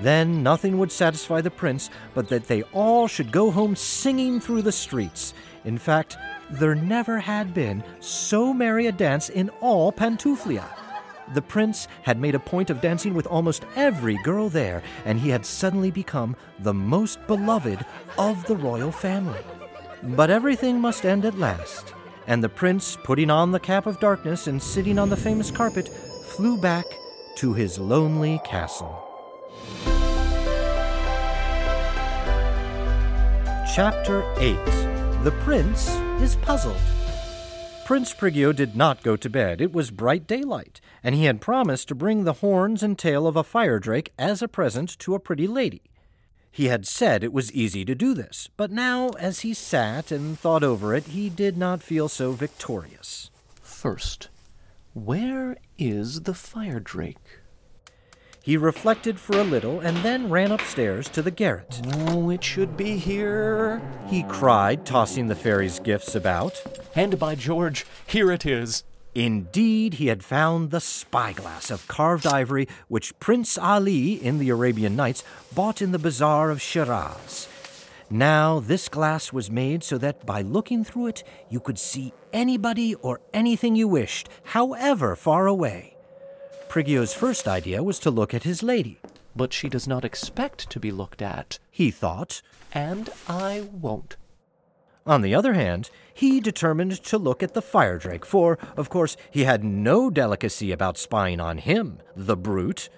Then 0.00 0.42
nothing 0.42 0.78
would 0.78 0.92
satisfy 0.92 1.40
the 1.40 1.50
prince 1.50 1.88
but 2.14 2.28
that 2.28 2.48
they 2.48 2.62
all 2.72 3.08
should 3.08 3.32
go 3.32 3.50
home 3.50 3.74
singing 3.76 4.40
through 4.40 4.62
the 4.62 4.72
streets. 4.72 5.34
In 5.64 5.78
fact, 5.78 6.16
there 6.50 6.74
never 6.74 7.18
had 7.18 7.54
been 7.54 7.82
so 8.00 8.52
merry 8.52 8.86
a 8.86 8.92
dance 8.92 9.28
in 9.28 9.50
all 9.60 9.92
Pantuflia. 9.92 10.68
The 11.32 11.42
prince 11.42 11.88
had 12.02 12.20
made 12.20 12.34
a 12.34 12.40
point 12.40 12.68
of 12.68 12.82
dancing 12.82 13.14
with 13.14 13.26
almost 13.26 13.64
every 13.76 14.18
girl 14.18 14.50
there, 14.50 14.82
and 15.06 15.18
he 15.18 15.30
had 15.30 15.46
suddenly 15.46 15.90
become 15.90 16.36
the 16.58 16.74
most 16.74 17.26
beloved 17.26 17.84
of 18.18 18.44
the 18.46 18.56
royal 18.56 18.92
family. 18.92 19.40
But 20.04 20.28
everything 20.28 20.82
must 20.82 21.06
end 21.06 21.24
at 21.24 21.38
last, 21.38 21.94
and 22.26 22.44
the 22.44 22.48
prince, 22.50 22.98
putting 23.04 23.30
on 23.30 23.52
the 23.52 23.60
cap 23.60 23.86
of 23.86 24.00
darkness 24.00 24.46
and 24.46 24.62
sitting 24.62 24.98
on 24.98 25.08
the 25.08 25.16
famous 25.16 25.50
carpet, 25.50 25.88
flew 25.88 26.58
back 26.58 26.84
to 27.36 27.54
his 27.54 27.78
lonely 27.78 28.38
castle. 28.44 29.00
Chapter 33.74 34.22
8 34.36 34.56
The 35.24 35.34
Prince 35.42 35.88
is 36.20 36.36
Puzzled. 36.36 36.76
Prince 37.86 38.12
Prigio 38.12 38.54
did 38.54 38.76
not 38.76 39.02
go 39.02 39.16
to 39.16 39.30
bed. 39.30 39.62
It 39.62 39.72
was 39.72 39.90
bright 39.90 40.26
daylight, 40.26 40.82
and 41.02 41.14
he 41.14 41.24
had 41.24 41.40
promised 41.40 41.88
to 41.88 41.94
bring 41.94 42.24
the 42.24 42.34
horns 42.34 42.82
and 42.82 42.98
tail 42.98 43.26
of 43.26 43.36
a 43.36 43.42
fire 43.42 43.78
drake 43.78 44.12
as 44.18 44.42
a 44.42 44.48
present 44.48 44.98
to 44.98 45.14
a 45.14 45.20
pretty 45.20 45.46
lady. 45.46 45.82
He 46.54 46.66
had 46.66 46.86
said 46.86 47.24
it 47.24 47.32
was 47.32 47.50
easy 47.50 47.84
to 47.84 47.96
do 47.96 48.14
this, 48.14 48.48
but 48.56 48.70
now, 48.70 49.08
as 49.18 49.40
he 49.40 49.54
sat 49.54 50.12
and 50.12 50.38
thought 50.38 50.62
over 50.62 50.94
it, 50.94 51.06
he 51.06 51.28
did 51.28 51.56
not 51.56 51.82
feel 51.82 52.08
so 52.08 52.30
victorious. 52.30 53.32
First, 53.60 54.28
where 54.92 55.56
is 55.78 56.20
the 56.20 56.32
fire 56.32 56.78
drake? 56.78 57.40
He 58.40 58.56
reflected 58.56 59.18
for 59.18 59.36
a 59.36 59.42
little 59.42 59.80
and 59.80 59.96
then 60.04 60.30
ran 60.30 60.52
upstairs 60.52 61.08
to 61.08 61.22
the 61.22 61.32
garret. 61.32 61.80
Oh, 61.92 62.30
it 62.30 62.44
should 62.44 62.76
be 62.76 62.98
here. 62.98 63.82
He 64.06 64.22
cried, 64.22 64.86
tossing 64.86 65.26
the 65.26 65.34
fairy's 65.34 65.80
gifts 65.80 66.14
about. 66.14 66.62
And 66.94 67.18
by 67.18 67.34
George, 67.34 67.84
here 68.06 68.30
it 68.30 68.46
is. 68.46 68.84
Indeed, 69.14 69.94
he 69.94 70.08
had 70.08 70.24
found 70.24 70.70
the 70.70 70.80
spyglass 70.80 71.70
of 71.70 71.86
carved 71.86 72.26
ivory 72.26 72.66
which 72.88 73.18
Prince 73.20 73.56
Ali 73.56 74.14
in 74.14 74.38
the 74.38 74.50
Arabian 74.50 74.96
Nights 74.96 75.22
bought 75.54 75.80
in 75.80 75.92
the 75.92 75.98
bazaar 75.98 76.50
of 76.50 76.60
Shiraz. 76.60 77.48
Now, 78.10 78.60
this 78.60 78.88
glass 78.88 79.32
was 79.32 79.50
made 79.50 79.82
so 79.82 79.98
that 79.98 80.26
by 80.26 80.42
looking 80.42 80.84
through 80.84 81.08
it, 81.08 81.24
you 81.48 81.60
could 81.60 81.78
see 81.78 82.12
anybody 82.32 82.94
or 82.96 83.20
anything 83.32 83.76
you 83.76 83.88
wished, 83.88 84.28
however 84.42 85.16
far 85.16 85.46
away. 85.46 85.96
Prigio's 86.68 87.14
first 87.14 87.46
idea 87.46 87.82
was 87.82 87.98
to 88.00 88.10
look 88.10 88.34
at 88.34 88.42
his 88.42 88.62
lady. 88.62 88.98
But 89.36 89.52
she 89.52 89.68
does 89.68 89.88
not 89.88 90.04
expect 90.04 90.70
to 90.70 90.78
be 90.78 90.92
looked 90.92 91.20
at. 91.20 91.58
He 91.70 91.90
thought, 91.90 92.40
And 92.72 93.10
I 93.28 93.66
won't. 93.72 94.16
On 95.06 95.20
the 95.20 95.34
other 95.34 95.52
hand, 95.52 95.90
he 96.14 96.40
determined 96.40 97.02
to 97.04 97.18
look 97.18 97.42
at 97.42 97.52
the 97.52 97.60
fire 97.60 97.98
drake, 97.98 98.24
for, 98.24 98.58
of 98.74 98.88
course, 98.88 99.18
he 99.30 99.44
had 99.44 99.62
no 99.62 100.08
delicacy 100.08 100.72
about 100.72 100.96
spying 100.96 101.40
on 101.40 101.58
him, 101.58 101.98
the 102.16 102.36
brute. 102.36 102.88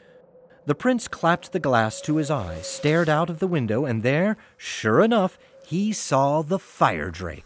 The 0.66 0.76
prince 0.76 1.08
clapped 1.08 1.50
the 1.50 1.58
glass 1.58 2.00
to 2.02 2.16
his 2.16 2.30
eye, 2.30 2.60
stared 2.62 3.08
out 3.08 3.28
of 3.28 3.40
the 3.40 3.48
window, 3.48 3.84
and 3.84 4.04
there, 4.04 4.36
sure 4.56 5.00
enough, 5.00 5.36
he 5.64 5.92
saw 5.92 6.42
the 6.42 6.60
fire 6.60 7.10
drake. 7.10 7.42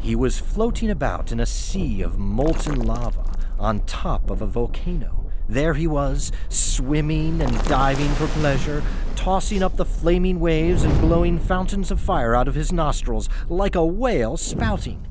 he 0.00 0.16
was 0.16 0.40
floating 0.40 0.90
about 0.90 1.30
in 1.30 1.38
a 1.38 1.46
sea 1.46 2.02
of 2.02 2.18
molten 2.18 2.80
lava 2.84 3.32
on 3.60 3.78
top 3.86 4.28
of 4.28 4.42
a 4.42 4.46
volcano. 4.46 5.30
There 5.48 5.74
he 5.74 5.86
was, 5.86 6.32
swimming 6.48 7.40
and 7.40 7.64
diving 7.68 8.10
for 8.14 8.26
pleasure, 8.28 8.82
tossing 9.26 9.60
up 9.60 9.74
the 9.74 9.84
flaming 9.84 10.38
waves 10.38 10.84
and 10.84 11.00
blowing 11.00 11.36
fountains 11.36 11.90
of 11.90 11.98
fire 11.98 12.36
out 12.36 12.46
of 12.46 12.54
his 12.54 12.72
nostrils 12.72 13.28
like 13.48 13.74
a 13.74 13.84
whale 13.84 14.36
spouting. 14.36 15.04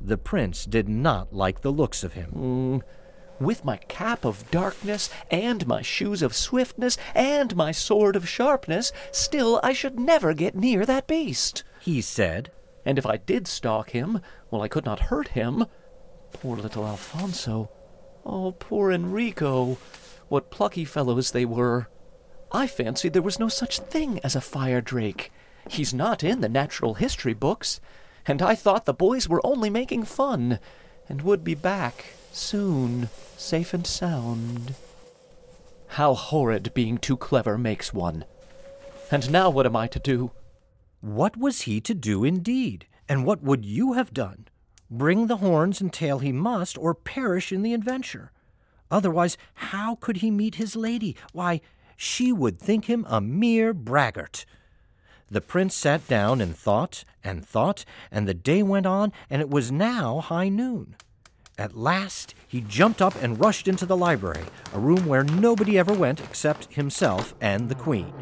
The 0.00 0.18
prince 0.18 0.64
did 0.66 0.88
not 0.88 1.32
like 1.32 1.60
the 1.60 1.70
looks 1.70 2.02
of 2.02 2.14
him. 2.14 2.32
Mm. 2.34 2.82
With 3.38 3.64
my 3.64 3.76
cap 3.76 4.24
of 4.24 4.50
darkness, 4.50 5.10
and 5.30 5.64
my 5.64 5.80
shoes 5.80 6.22
of 6.22 6.34
swiftness, 6.34 6.98
and 7.14 7.54
my 7.54 7.70
sword 7.70 8.16
of 8.16 8.28
sharpness, 8.28 8.90
still 9.12 9.60
I 9.62 9.72
should 9.72 9.96
never 9.96 10.34
get 10.34 10.56
near 10.56 10.84
that 10.84 11.06
beast. 11.06 11.62
He 11.78 12.00
said, 12.00 12.50
And 12.84 12.98
if 12.98 13.06
I 13.06 13.16
did 13.16 13.46
stalk 13.46 13.90
him, 13.90 14.22
well, 14.50 14.62
I 14.62 14.66
could 14.66 14.84
not 14.84 14.98
hurt 14.98 15.28
him. 15.28 15.66
Poor 16.32 16.56
little 16.56 16.84
Alfonso. 16.84 17.70
Oh, 18.24 18.56
poor 18.58 18.90
Enrico. 18.90 19.78
What 20.26 20.50
plucky 20.50 20.84
fellows 20.84 21.30
they 21.30 21.44
were. 21.44 21.86
I 22.52 22.66
fancied 22.66 23.12
there 23.12 23.22
was 23.22 23.40
no 23.40 23.48
such 23.48 23.80
thing 23.80 24.20
as 24.22 24.36
a 24.36 24.40
fire 24.40 24.80
drake. 24.80 25.32
He's 25.68 25.92
not 25.92 26.22
in 26.22 26.40
the 26.40 26.48
natural 26.48 26.94
history 26.94 27.34
books. 27.34 27.80
And 28.26 28.42
I 28.42 28.54
thought 28.54 28.86
the 28.86 28.94
boys 28.94 29.28
were 29.28 29.44
only 29.46 29.70
making 29.70 30.04
fun, 30.04 30.58
and 31.08 31.22
would 31.22 31.44
be 31.44 31.54
back 31.54 32.06
soon, 32.32 33.08
safe 33.36 33.72
and 33.72 33.86
sound. 33.86 34.74
How 35.88 36.14
horrid 36.14 36.74
being 36.74 36.98
too 36.98 37.16
clever 37.16 37.56
makes 37.56 37.94
one. 37.94 38.24
And 39.10 39.30
now 39.30 39.48
what 39.48 39.66
am 39.66 39.76
I 39.76 39.86
to 39.88 40.00
do? 40.00 40.32
What 41.00 41.36
was 41.36 41.62
he 41.62 41.80
to 41.82 41.94
do 41.94 42.24
indeed? 42.24 42.86
And 43.08 43.24
what 43.24 43.42
would 43.42 43.64
you 43.64 43.92
have 43.92 44.12
done? 44.12 44.48
Bring 44.90 45.28
the 45.28 45.36
horns 45.36 45.80
and 45.80 45.92
tail 45.92 46.18
he 46.18 46.32
must, 46.32 46.76
or 46.76 46.94
perish 46.94 47.52
in 47.52 47.62
the 47.62 47.74
adventure. 47.74 48.32
Otherwise, 48.90 49.36
how 49.54 49.94
could 49.96 50.18
he 50.18 50.30
meet 50.30 50.56
his 50.56 50.74
lady? 50.74 51.16
Why, 51.32 51.60
she 51.96 52.32
would 52.32 52.58
think 52.58 52.84
him 52.84 53.06
a 53.08 53.20
mere 53.20 53.72
braggart. 53.72 54.44
The 55.30 55.40
prince 55.40 55.74
sat 55.74 56.06
down 56.06 56.40
and 56.40 56.56
thought 56.56 57.04
and 57.24 57.44
thought, 57.44 57.84
and 58.12 58.28
the 58.28 58.34
day 58.34 58.62
went 58.62 58.86
on, 58.86 59.12
and 59.28 59.42
it 59.42 59.50
was 59.50 59.72
now 59.72 60.20
high 60.20 60.48
noon. 60.48 60.94
At 61.58 61.76
last, 61.76 62.34
he 62.46 62.60
jumped 62.60 63.00
up 63.00 63.14
and 63.22 63.40
rushed 63.40 63.66
into 63.66 63.86
the 63.86 63.96
library, 63.96 64.44
a 64.74 64.78
room 64.78 65.06
where 65.06 65.24
nobody 65.24 65.78
ever 65.78 65.92
went 65.92 66.20
except 66.20 66.74
himself 66.74 67.34
and 67.40 67.68
the 67.68 67.74
queen. 67.74 68.12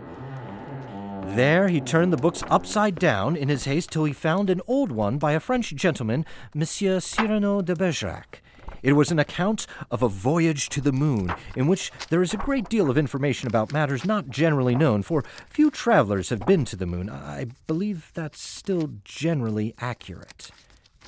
There 1.34 1.66
he 1.66 1.80
turned 1.80 2.12
the 2.12 2.16
books 2.16 2.44
upside 2.48 2.94
down 2.94 3.34
in 3.34 3.48
his 3.48 3.64
haste 3.64 3.90
till 3.90 4.04
he 4.04 4.12
found 4.12 4.50
an 4.50 4.60
old 4.68 4.92
one 4.92 5.18
by 5.18 5.32
a 5.32 5.40
French 5.40 5.74
gentleman, 5.74 6.24
Monsieur 6.54 7.00
Cyrano 7.00 7.60
de 7.60 7.74
Bergerac. 7.74 8.40
It 8.84 8.92
was 8.92 9.10
an 9.10 9.18
account 9.18 9.66
of 9.90 10.02
a 10.02 10.10
voyage 10.10 10.68
to 10.68 10.82
the 10.82 10.92
moon, 10.92 11.34
in 11.56 11.66
which 11.66 11.90
there 12.10 12.20
is 12.20 12.34
a 12.34 12.36
great 12.36 12.68
deal 12.68 12.90
of 12.90 12.98
information 12.98 13.48
about 13.48 13.72
matters 13.72 14.04
not 14.04 14.28
generally 14.28 14.74
known, 14.74 15.02
for 15.02 15.24
few 15.48 15.70
travelers 15.70 16.28
have 16.28 16.44
been 16.44 16.66
to 16.66 16.76
the 16.76 16.84
moon. 16.84 17.08
I 17.08 17.46
believe 17.66 18.10
that's 18.12 18.42
still 18.42 18.90
generally 19.02 19.74
accurate. 19.78 20.50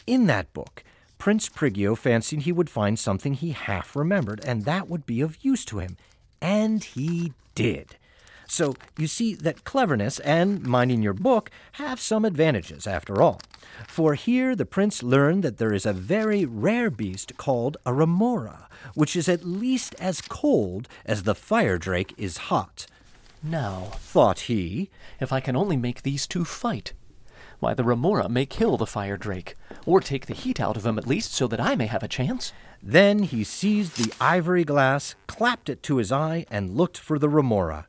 In 0.07 0.25
that 0.25 0.55
book, 0.55 0.85
Prince 1.19 1.51
Prigio 1.51 1.95
fancied 1.95 2.43
he 2.43 2.53
would 2.53 2.71
find 2.71 2.99
something 2.99 3.35
he 3.35 3.51
half 3.51 3.95
remembered, 3.95 4.43
and 4.47 4.65
that 4.65 4.89
would 4.89 5.05
be 5.05 5.21
of 5.21 5.45
use 5.45 5.67
to 5.67 5.81
him. 5.81 5.99
And 6.41 6.83
he 6.83 7.35
did. 7.55 7.97
So 8.49 8.75
you 8.97 9.07
see 9.07 9.35
that 9.35 9.65
cleverness 9.65 10.19
and 10.21 10.62
minding 10.62 11.03
your 11.03 11.12
book 11.12 11.51
have 11.73 12.01
some 12.01 12.25
advantages 12.25 12.87
after 12.87 13.21
all. 13.21 13.39
For 13.87 14.15
here 14.15 14.55
the 14.55 14.67
prince 14.67 15.03
learned 15.03 15.43
that 15.43 15.59
there 15.59 15.73
is 15.73 15.87
a 15.87 15.93
very 15.93 16.45
rare 16.45 16.91
beast 16.91 17.37
called 17.37 17.77
a 17.87 17.93
remora, 17.93 18.69
which 18.95 19.17
is 19.17 19.29
at 19.29 19.45
least 19.45 19.95
as 20.01 20.21
cold 20.21 20.89
as 21.05 21.23
the 21.23 21.35
fire 21.35 21.79
drake 21.79 22.15
is 22.17 22.37
hot. 22.37 22.87
Now, 23.43 23.91
Thought 23.99 24.41
he, 24.41 24.91
if 25.21 25.33
I 25.33 25.41
can 25.41 25.57
only 25.57 25.77
make 25.77 26.03
these 26.03 26.27
two 26.27 26.45
fight, 26.45 26.93
why, 27.59 27.75
the 27.75 27.85
remora 27.85 28.29
may 28.29 28.45
kill 28.45 28.77
the 28.77 28.87
fire 28.87 29.17
drake, 29.17 29.57
or 29.87 30.01
take 30.01 30.27
the 30.27 30.35
heat 30.35 30.61
out 30.61 30.77
of 30.77 30.85
him 30.85 30.99
at 30.99 31.07
least 31.07 31.33
so 31.33 31.47
that 31.47 31.61
I 31.61 31.75
may 31.75 31.87
have 31.87 32.03
a 32.03 32.09
chance. 32.09 32.53
then 32.83 33.21
he 33.21 33.43
seized 33.45 33.97
the 33.97 34.13
ivory 34.21 34.65
glass, 34.65 35.15
clapped 35.27 35.69
it 35.69 35.83
to 35.85 35.97
his 35.97 36.13
eye, 36.13 36.45
and 36.51 36.77
looked 36.77 36.99
for 36.99 37.19
the 37.19 37.29
remora. 37.29 37.87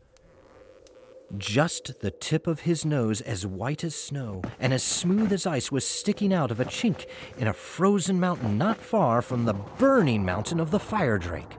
Just 1.36 2.00
the 2.00 2.12
tip 2.12 2.48
of 2.48 2.62
his 2.62 2.86
nose, 2.86 3.20
as 3.20 3.46
white 3.46 3.84
as 3.84 3.96
snow 3.96 4.42
and 4.62 4.74
as 4.74 4.82
smooth 4.82 5.34
as 5.34 5.46
ice, 5.46 5.70
was 5.72 5.86
sticking 5.86 6.34
out 6.34 6.52
of 6.52 6.62
a 6.62 6.66
chink 6.66 7.06
in 7.38 7.48
a 7.48 7.54
frozen 7.54 8.18
mountain 8.18 8.58
not 8.58 8.78
far 8.78 9.22
from 9.22 9.44
the 9.44 9.54
burning 9.54 10.24
mountain 10.24 10.58
of 10.60 10.72
the 10.72 10.80
fire 10.80 11.18
drake. 11.18 11.58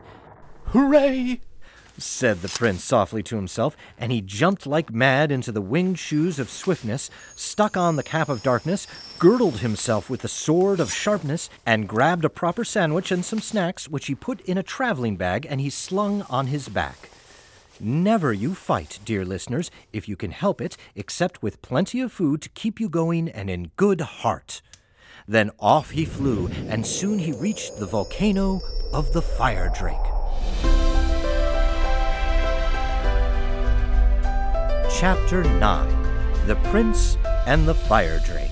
Hooray! 0.68 1.40
said 1.98 2.40
the 2.40 2.48
prince 2.48 2.82
softly 2.82 3.22
to 3.24 3.36
himself, 3.36 3.76
and 3.98 4.10
he 4.10 4.22
jumped 4.22 4.66
like 4.66 4.90
mad 4.90 5.30
into 5.30 5.52
the 5.52 5.60
winged 5.60 5.98
shoes 5.98 6.38
of 6.38 6.48
swiftness, 6.48 7.10
stuck 7.36 7.76
on 7.76 7.96
the 7.96 8.02
cap 8.02 8.30
of 8.30 8.42
darkness, 8.42 8.86
girdled 9.18 9.58
himself 9.58 10.08
with 10.08 10.22
the 10.22 10.28
sword 10.28 10.80
of 10.80 10.92
sharpness, 10.92 11.50
and 11.66 11.88
grabbed 11.88 12.24
a 12.24 12.30
proper 12.30 12.64
sandwich 12.64 13.10
and 13.10 13.24
some 13.24 13.40
snacks, 13.40 13.88
which 13.88 14.06
he 14.06 14.14
put 14.14 14.40
in 14.42 14.56
a 14.56 14.62
traveling 14.62 15.16
bag 15.16 15.46
and 15.48 15.60
he 15.60 15.68
slung 15.68 16.22
on 16.30 16.46
his 16.46 16.68
back. 16.68 17.07
Never 17.80 18.32
you 18.32 18.54
fight, 18.54 18.98
dear 19.04 19.24
listeners, 19.24 19.70
if 19.92 20.08
you 20.08 20.16
can 20.16 20.32
help 20.32 20.60
it, 20.60 20.76
except 20.96 21.44
with 21.44 21.62
plenty 21.62 22.00
of 22.00 22.10
food 22.12 22.42
to 22.42 22.48
keep 22.48 22.80
you 22.80 22.88
going 22.88 23.28
and 23.28 23.48
in 23.48 23.70
good 23.76 24.00
heart. 24.00 24.62
Then 25.28 25.52
off 25.60 25.90
he 25.90 26.04
flew, 26.04 26.48
and 26.68 26.84
soon 26.84 27.20
he 27.20 27.30
reached 27.30 27.78
the 27.78 27.86
volcano 27.86 28.60
of 28.92 29.12
the 29.12 29.22
fire 29.22 29.70
drake. 29.78 29.96
Chapter 34.90 35.44
9 35.44 36.46
The 36.48 36.56
Prince 36.70 37.16
and 37.46 37.68
the 37.68 37.74
Fire 37.74 38.20
Drake. 38.26 38.50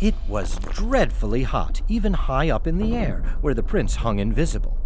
It 0.00 0.14
was 0.28 0.58
dreadfully 0.58 1.44
hot, 1.44 1.80
even 1.88 2.12
high 2.12 2.50
up 2.50 2.66
in 2.66 2.76
the 2.76 2.94
air, 2.94 3.38
where 3.40 3.54
the 3.54 3.62
prince 3.62 3.96
hung 3.96 4.18
invisible. 4.18 4.77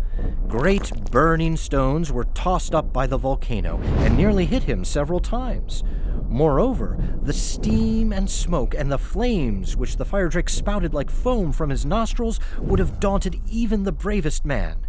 Great 0.49 1.11
burning 1.11 1.57
stones 1.57 2.13
were 2.13 2.25
tossed 2.25 2.75
up 2.75 2.93
by 2.93 3.07
the 3.07 3.17
volcano 3.17 3.81
and 3.99 4.17
nearly 4.17 4.45
hit 4.45 4.65
him 4.65 4.85
several 4.85 5.21
times. 5.21 5.83
Moreover, 6.29 6.99
the 7.23 7.33
steam 7.33 8.13
and 8.13 8.29
smoke 8.29 8.75
and 8.75 8.91
the 8.91 8.99
flames 8.99 9.77
which 9.77 9.97
the 9.97 10.05
fire 10.05 10.29
drake 10.29 10.49
spouted 10.49 10.95
like 10.95 11.11
foam 11.11 11.53
from 11.53 11.71
his 11.71 11.87
nostrils 11.87 12.41
would 12.59 12.79
have 12.79 13.01
daunted 13.01 13.41
even 13.51 13.83
the 13.83 13.93
bravest 13.93 14.45
man. 14.45 14.87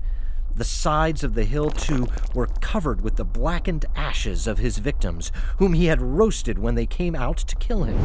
The 0.56 0.64
sides 0.64 1.24
of 1.24 1.34
the 1.34 1.46
hill, 1.46 1.70
too, 1.72 2.08
were 2.34 2.48
covered 2.62 3.02
with 3.02 3.16
the 3.16 3.26
blackened 3.26 3.86
ashes 3.96 4.46
of 4.46 4.60
his 4.60 4.78
victims, 4.78 5.32
whom 5.58 5.74
he 5.74 5.88
had 5.88 6.02
roasted 6.02 6.60
when 6.60 6.76
they 6.76 6.86
came 6.86 7.16
out 7.16 7.38
to 7.38 7.56
kill 7.56 7.84
him. 7.86 7.98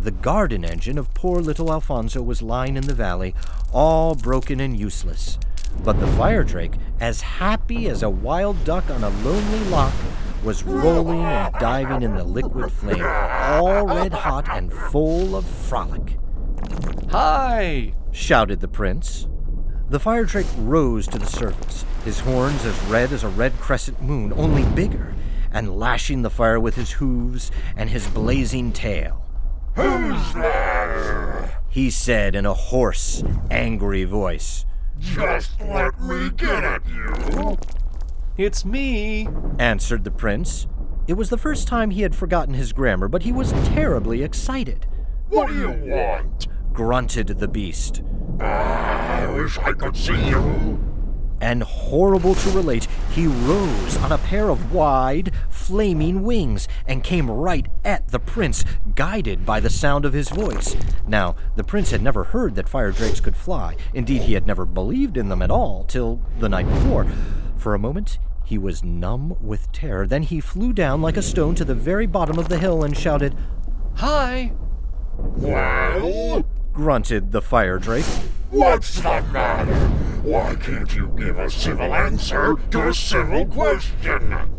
The 0.00 0.10
garden 0.10 0.64
engine 0.64 0.98
of 0.98 1.14
poor 1.14 1.40
little 1.40 1.72
Alfonso 1.72 2.22
was 2.22 2.42
lying 2.42 2.76
in 2.76 2.86
the 2.86 2.94
valley, 2.94 3.34
all 3.72 4.14
broken 4.14 4.60
and 4.60 4.78
useless. 4.78 5.38
But 5.84 6.00
the 6.00 6.06
fire 6.08 6.44
drake, 6.44 6.74
as 7.00 7.20
happy 7.20 7.88
as 7.88 8.02
a 8.02 8.10
wild 8.10 8.64
duck 8.64 8.90
on 8.90 9.04
a 9.04 9.08
lonely 9.08 9.60
loch, 9.70 9.94
was 10.44 10.62
rolling 10.62 11.20
and 11.20 11.54
diving 11.54 12.02
in 12.02 12.14
the 12.14 12.24
liquid 12.24 12.70
flame, 12.70 13.04
all 13.04 13.86
red 13.86 14.12
hot 14.12 14.48
and 14.48 14.72
full 14.72 15.36
of 15.36 15.44
frolic. 15.44 16.16
Hi! 17.10 17.94
shouted 18.12 18.60
the 18.60 18.68
prince. 18.68 19.26
The 19.88 20.00
fire 20.00 20.24
drake 20.24 20.46
rose 20.58 21.06
to 21.08 21.18
the 21.18 21.26
surface, 21.26 21.84
his 22.04 22.20
horns 22.20 22.64
as 22.64 22.78
red 22.84 23.12
as 23.12 23.24
a 23.24 23.28
red 23.28 23.58
crescent 23.58 24.02
moon, 24.02 24.32
only 24.34 24.64
bigger, 24.74 25.14
and 25.50 25.78
lashing 25.78 26.22
the 26.22 26.30
fire 26.30 26.60
with 26.60 26.74
his 26.76 26.92
hooves 26.92 27.50
and 27.76 27.88
his 27.88 28.06
blazing 28.08 28.72
tail. 28.72 29.24
Who's 29.76 30.34
there? 30.34 31.58
He 31.68 31.90
said 31.90 32.34
in 32.34 32.44
a 32.44 32.54
hoarse, 32.54 33.22
angry 33.50 34.04
voice. 34.04 34.66
Just 35.00 35.60
let 35.60 36.00
me 36.00 36.30
get 36.30 36.64
at 36.64 36.82
you. 36.88 37.56
It's 38.36 38.64
me! 38.64 39.28
Answered 39.58 40.04
the 40.04 40.10
prince. 40.10 40.66
It 41.06 41.14
was 41.14 41.30
the 41.30 41.38
first 41.38 41.66
time 41.66 41.90
he 41.90 42.02
had 42.02 42.14
forgotten 42.14 42.54
his 42.54 42.72
grammar, 42.72 43.08
but 43.08 43.22
he 43.22 43.32
was 43.32 43.52
terribly 43.74 44.22
excited. 44.22 44.86
What 45.28 45.48
do 45.48 45.54
you 45.54 45.70
want? 45.70 46.48
Grunted 46.72 47.28
the 47.28 47.48
beast. 47.48 48.02
Ah, 48.40 49.22
I 49.22 49.26
wish 49.32 49.58
I 49.58 49.72
could 49.72 49.96
see 49.96 50.28
you. 50.28 50.78
And 51.40 51.62
horrible 51.62 52.34
to 52.34 52.50
relate, 52.50 52.88
he 53.12 53.26
rose 53.26 53.96
on 53.98 54.12
a 54.12 54.18
pair 54.18 54.48
of 54.48 54.72
wide, 54.72 55.32
flaming 55.48 56.22
wings 56.22 56.66
and 56.86 57.04
came 57.04 57.30
right 57.30 57.66
at 57.84 58.08
the 58.08 58.18
prince, 58.18 58.64
guided 58.94 59.46
by 59.46 59.60
the 59.60 59.70
sound 59.70 60.04
of 60.04 60.12
his 60.12 60.28
voice. 60.30 60.76
Now, 61.06 61.36
the 61.56 61.64
prince 61.64 61.90
had 61.90 62.02
never 62.02 62.24
heard 62.24 62.54
that 62.54 62.68
fire 62.68 62.90
drakes 62.90 63.20
could 63.20 63.36
fly. 63.36 63.76
Indeed, 63.94 64.22
he 64.22 64.34
had 64.34 64.46
never 64.46 64.64
believed 64.64 65.16
in 65.16 65.28
them 65.28 65.42
at 65.42 65.50
all 65.50 65.84
till 65.84 66.20
the 66.38 66.48
night 66.48 66.68
before. 66.68 67.06
For 67.56 67.74
a 67.74 67.78
moment, 67.78 68.18
he 68.44 68.58
was 68.58 68.82
numb 68.82 69.36
with 69.40 69.70
terror. 69.72 70.06
Then 70.06 70.22
he 70.22 70.40
flew 70.40 70.72
down 70.72 71.02
like 71.02 71.16
a 71.16 71.22
stone 71.22 71.54
to 71.56 71.64
the 71.64 71.74
very 71.74 72.06
bottom 72.06 72.38
of 72.38 72.48
the 72.48 72.58
hill 72.58 72.82
and 72.82 72.96
shouted, 72.96 73.36
Hi! 73.96 74.52
Wow! 75.18 76.44
grunted 76.72 77.32
the 77.32 77.42
fire 77.42 77.76
drake. 77.78 78.06
What's 78.50 78.96
the 78.96 79.22
matter? 79.32 79.74
Why 80.22 80.54
can't 80.56 80.94
you 80.94 81.12
give 81.16 81.38
a 81.38 81.48
civil 81.48 81.94
answer 81.94 82.56
to 82.70 82.88
a 82.88 82.94
civil 82.94 83.46
question? 83.46 84.54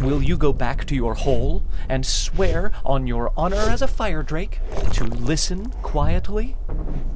Will 0.00 0.22
you 0.22 0.36
go 0.36 0.52
back 0.52 0.84
to 0.86 0.96
your 0.96 1.14
hole 1.14 1.62
and 1.88 2.04
swear 2.04 2.72
on 2.84 3.06
your 3.06 3.32
honor 3.36 3.56
as 3.56 3.82
a 3.82 3.86
fire 3.86 4.22
drake 4.22 4.58
to 4.94 5.04
listen 5.04 5.70
quietly? 5.82 6.56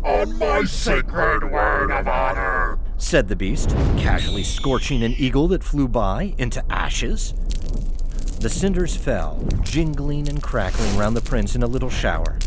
On 0.05 0.39
my 0.39 0.63
sacred 0.65 1.51
word 1.51 1.91
of 1.91 2.07
honor. 2.07 2.79
said 2.97 3.27
the 3.29 3.35
beast, 3.35 3.71
casually 3.99 4.45
scorching 4.45 5.03
an 5.03 5.15
eagle 5.19 5.49
that 5.49 5.65
flew 5.65 5.89
by 5.89 6.35
into 6.39 6.65
ashes. 6.71 7.35
The 8.41 8.51
cinders 8.51 8.95
fell, 8.95 9.43
jingling 9.63 10.29
and 10.29 10.41
crackling 10.41 10.97
round 10.97 11.17
the 11.17 11.23
prince 11.23 11.57
in 11.57 11.65
a 11.65 11.67
little 11.67 11.91
shower. 11.91 12.39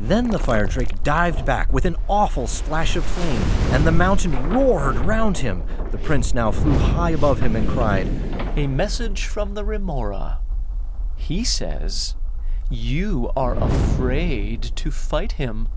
Then 0.00 0.30
the 0.30 0.38
fire 0.38 0.66
drake 0.66 1.02
dived 1.02 1.44
back 1.44 1.72
with 1.72 1.84
an 1.84 1.96
awful 2.08 2.46
splash 2.46 2.96
of 2.96 3.04
flame, 3.04 3.42
and 3.72 3.86
the 3.86 3.92
mountain 3.92 4.50
roared 4.50 4.96
round 4.96 5.38
him. 5.38 5.62
The 5.90 5.98
prince 5.98 6.32
now 6.32 6.50
flew 6.50 6.72
high 6.72 7.10
above 7.10 7.40
him 7.40 7.54
and 7.54 7.68
cried, 7.68 8.08
A 8.56 8.66
message 8.66 9.26
from 9.26 9.54
the 9.54 9.64
Remora. 9.64 10.38
He 11.16 11.44
says, 11.44 12.16
You 12.70 13.30
are 13.36 13.54
afraid 13.62 14.62
to 14.62 14.90
fight 14.90 15.32
him. 15.32 15.68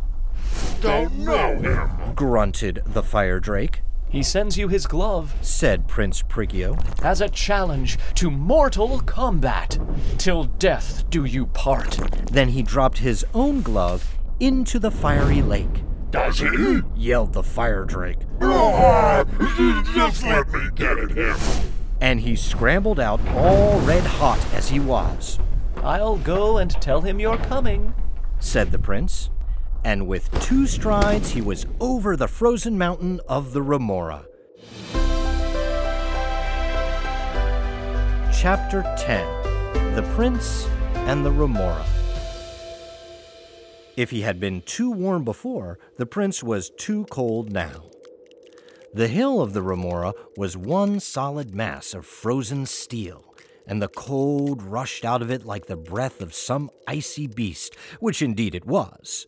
Don't 0.80 1.20
know 1.20 1.58
him. 1.58 2.14
grunted 2.16 2.82
the 2.86 3.04
fire 3.04 3.42
drake. 3.42 3.82
He 4.14 4.22
sends 4.22 4.58
you 4.60 4.68
his 4.68 4.86
glove 4.86 5.34
Said 5.42 5.88
Prince 5.88 6.22
Prigio. 6.22 6.78
as 7.04 7.20
a 7.20 7.28
challenge 7.28 7.98
to 8.14 8.30
mortal 8.30 9.00
combat. 9.00 9.80
Till 10.20 10.44
death 10.44 11.04
do 11.10 11.26
you 11.26 11.48
part. 11.48 11.98
Then 12.32 12.50
he 12.50 12.62
dropped 12.62 13.00
his 13.00 13.26
own 13.34 13.64
glove 13.64 14.16
into 14.40 14.78
the 14.78 14.92
fiery 14.92 15.42
lake. 15.42 15.84
Does 16.12 16.38
he? 16.40 16.82
Yelled 16.96 17.34
the 17.34 17.42
fire 17.42 17.86
drake. 17.86 18.20
Oh, 18.40 19.26
just 19.96 20.24
let 20.24 20.48
me 20.54 20.70
get 20.76 21.00
at 21.00 21.10
him. 21.10 21.36
and 22.00 22.20
he 22.20 22.36
scrambled 22.36 23.00
out 23.00 23.20
all 23.30 23.80
red 23.82 24.04
hot 24.04 24.38
as 24.54 24.70
he 24.70 24.80
was. 24.80 25.40
I'll 25.78 26.18
go 26.18 26.58
and 26.60 26.70
tell 26.70 27.02
him 27.02 27.20
you're 27.20 27.38
coming. 27.38 27.96
said 28.40 28.72
the 28.72 28.78
prince. 28.78 29.32
And 29.86 30.08
with 30.08 30.32
two 30.42 30.66
strides, 30.66 31.30
he 31.32 31.42
was 31.42 31.66
over 31.80 32.16
the 32.16 32.28
frozen 32.28 32.78
mountain 32.78 33.20
of 33.28 33.52
the 33.54 33.62
Remora. 33.62 34.26
Chapter 38.32 38.84
10 38.98 39.96
The 39.96 40.10
Prince 40.16 40.68
and 40.96 41.26
the 41.26 41.32
Remora. 41.32 41.86
If 43.96 44.10
he 44.10 44.22
had 44.22 44.40
been 44.40 44.62
too 44.62 44.90
warm 44.90 45.24
before, 45.24 45.78
the 45.98 46.06
prince 46.06 46.42
was 46.42 46.72
too 46.72 47.06
cold 47.12 47.52
now. 47.52 47.84
The 48.94 49.08
hill 49.08 49.42
of 49.42 49.54
the 49.54 49.62
Remora 49.62 50.14
was 50.38 50.56
one 50.56 51.00
solid 51.00 51.54
mass 51.54 51.94
of 51.94 52.06
frozen 52.06 52.66
steel, 52.66 53.36
and 53.68 53.82
the 53.82 53.88
cold 53.88 54.64
rushed 54.64 55.04
out 55.04 55.22
of 55.22 55.30
it 55.30 55.46
like 55.46 55.66
the 55.66 55.76
breath 55.76 56.22
of 56.22 56.34
some 56.34 56.70
icy 56.88 57.28
beast, 57.28 57.76
which 58.00 58.22
indeed 58.22 58.56
it 58.56 58.66
was. 58.66 59.28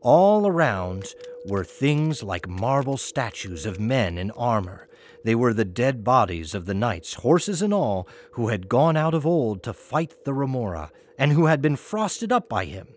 All 0.00 0.46
around 0.46 1.14
were 1.46 1.64
things 1.64 2.22
like 2.22 2.48
marble 2.48 2.96
statues 2.96 3.66
of 3.66 3.80
men 3.80 4.18
in 4.18 4.30
armor. 4.32 4.88
They 5.24 5.34
were 5.34 5.52
the 5.52 5.64
dead 5.64 6.04
bodies 6.04 6.54
of 6.54 6.66
the 6.66 6.74
knights, 6.74 7.14
horses 7.14 7.62
and 7.62 7.74
all, 7.74 8.08
who 8.32 8.48
had 8.48 8.68
gone 8.68 8.96
out 8.96 9.14
of 9.14 9.26
old 9.26 9.62
to 9.64 9.72
fight 9.72 10.24
the 10.24 10.32
Remora, 10.32 10.90
and 11.18 11.32
who 11.32 11.46
had 11.46 11.60
been 11.60 11.76
frosted 11.76 12.30
up 12.30 12.48
by 12.48 12.64
him. 12.64 12.88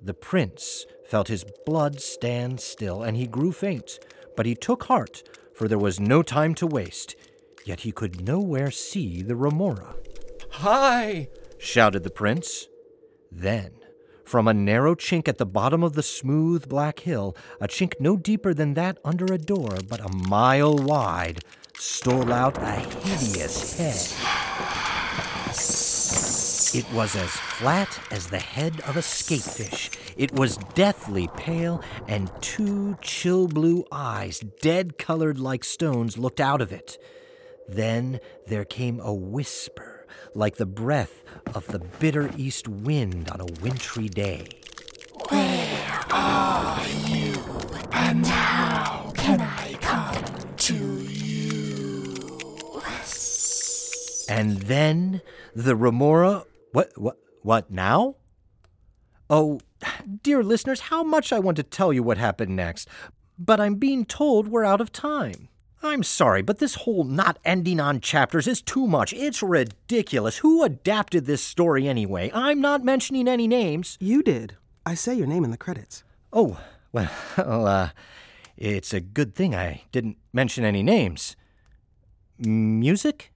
The 0.00 0.14
prince 0.14 0.86
felt 1.06 1.28
his 1.28 1.44
blood 1.64 2.00
stand 2.00 2.60
still, 2.60 3.02
and 3.02 3.16
he 3.16 3.26
grew 3.26 3.52
faint. 3.52 3.98
But 4.36 4.46
he 4.46 4.54
took 4.54 4.84
heart, 4.84 5.22
for 5.54 5.66
there 5.66 5.78
was 5.78 5.98
no 5.98 6.22
time 6.22 6.54
to 6.56 6.66
waste. 6.66 7.16
Yet 7.64 7.80
he 7.80 7.90
could 7.90 8.24
nowhere 8.24 8.70
see 8.70 9.22
the 9.22 9.34
Remora. 9.34 9.96
Hi! 10.50 11.28
shouted 11.58 12.04
the 12.04 12.10
prince. 12.10 12.68
Then, 13.32 13.72
from 14.26 14.48
a 14.48 14.54
narrow 14.54 14.94
chink 14.94 15.28
at 15.28 15.38
the 15.38 15.46
bottom 15.46 15.82
of 15.82 15.94
the 15.94 16.02
smooth 16.02 16.68
black 16.68 17.00
hill, 17.00 17.36
a 17.60 17.68
chink 17.68 17.94
no 18.00 18.16
deeper 18.16 18.52
than 18.52 18.74
that 18.74 18.98
under 19.04 19.24
a 19.32 19.38
door, 19.38 19.78
but 19.88 20.00
a 20.00 20.12
mile 20.28 20.76
wide, 20.76 21.38
stole 21.78 22.32
out 22.32 22.58
a 22.58 22.72
hideous 22.72 23.78
head. 23.78 23.94
It 26.74 26.92
was 26.92 27.14
as 27.14 27.30
flat 27.30 28.00
as 28.10 28.26
the 28.26 28.40
head 28.40 28.80
of 28.80 28.96
a 28.96 29.02
skatefish. 29.02 29.90
It 30.16 30.32
was 30.32 30.56
deathly 30.74 31.28
pale, 31.36 31.80
and 32.08 32.30
two 32.42 32.98
chill 33.00 33.46
blue 33.46 33.84
eyes, 33.92 34.40
dead 34.60 34.98
colored 34.98 35.38
like 35.38 35.64
stones, 35.64 36.18
looked 36.18 36.40
out 36.40 36.60
of 36.60 36.72
it. 36.72 36.98
Then 37.68 38.20
there 38.48 38.64
came 38.64 38.98
a 39.00 39.14
whisper, 39.14 39.95
like 40.34 40.56
the 40.56 40.66
breath 40.66 41.22
of 41.54 41.66
the 41.68 41.78
bitter 41.78 42.30
east 42.36 42.68
wind 42.68 43.30
on 43.30 43.40
a 43.40 43.46
wintry 43.62 44.08
day. 44.08 44.48
Where 45.28 46.04
are 46.10 46.82
you? 47.06 47.34
And 47.92 48.26
how 48.26 49.12
can 49.16 49.40
I 49.40 49.74
come 49.80 50.24
to 50.56 50.74
you? 50.74 52.16
And 54.28 54.58
then 54.62 55.22
the 55.54 55.76
Remora. 55.76 56.44
What, 56.72 56.92
what, 56.96 57.16
what 57.42 57.70
now? 57.70 58.16
Oh, 59.30 59.60
dear 60.22 60.42
listeners, 60.42 60.80
how 60.80 61.02
much 61.02 61.32
I 61.32 61.38
want 61.38 61.56
to 61.56 61.62
tell 61.62 61.92
you 61.92 62.02
what 62.02 62.18
happened 62.18 62.54
next, 62.54 62.88
but 63.38 63.60
I'm 63.60 63.76
being 63.76 64.04
told 64.04 64.48
we're 64.48 64.64
out 64.64 64.80
of 64.80 64.92
time. 64.92 65.48
I'm 65.82 66.02
sorry, 66.02 66.42
but 66.42 66.58
this 66.58 66.74
whole 66.74 67.04
not 67.04 67.38
ending 67.44 67.80
on 67.80 68.00
chapters 68.00 68.46
is 68.46 68.62
too 68.62 68.86
much. 68.86 69.12
It's 69.12 69.42
ridiculous. 69.42 70.38
Who 70.38 70.62
adapted 70.64 71.26
this 71.26 71.42
story 71.42 71.86
anyway? 71.86 72.30
I'm 72.34 72.60
not 72.60 72.82
mentioning 72.82 73.28
any 73.28 73.46
names. 73.46 73.96
You 74.00 74.22
did. 74.22 74.56
I 74.84 74.94
say 74.94 75.14
your 75.14 75.26
name 75.26 75.44
in 75.44 75.50
the 75.50 75.56
credits. 75.56 76.02
Oh, 76.32 76.58
well, 76.92 77.10
uh, 77.36 77.88
it's 78.56 78.94
a 78.94 79.00
good 79.00 79.34
thing 79.34 79.54
I 79.54 79.82
didn't 79.92 80.16
mention 80.32 80.64
any 80.64 80.82
names. 80.82 81.36
Music? 82.38 83.32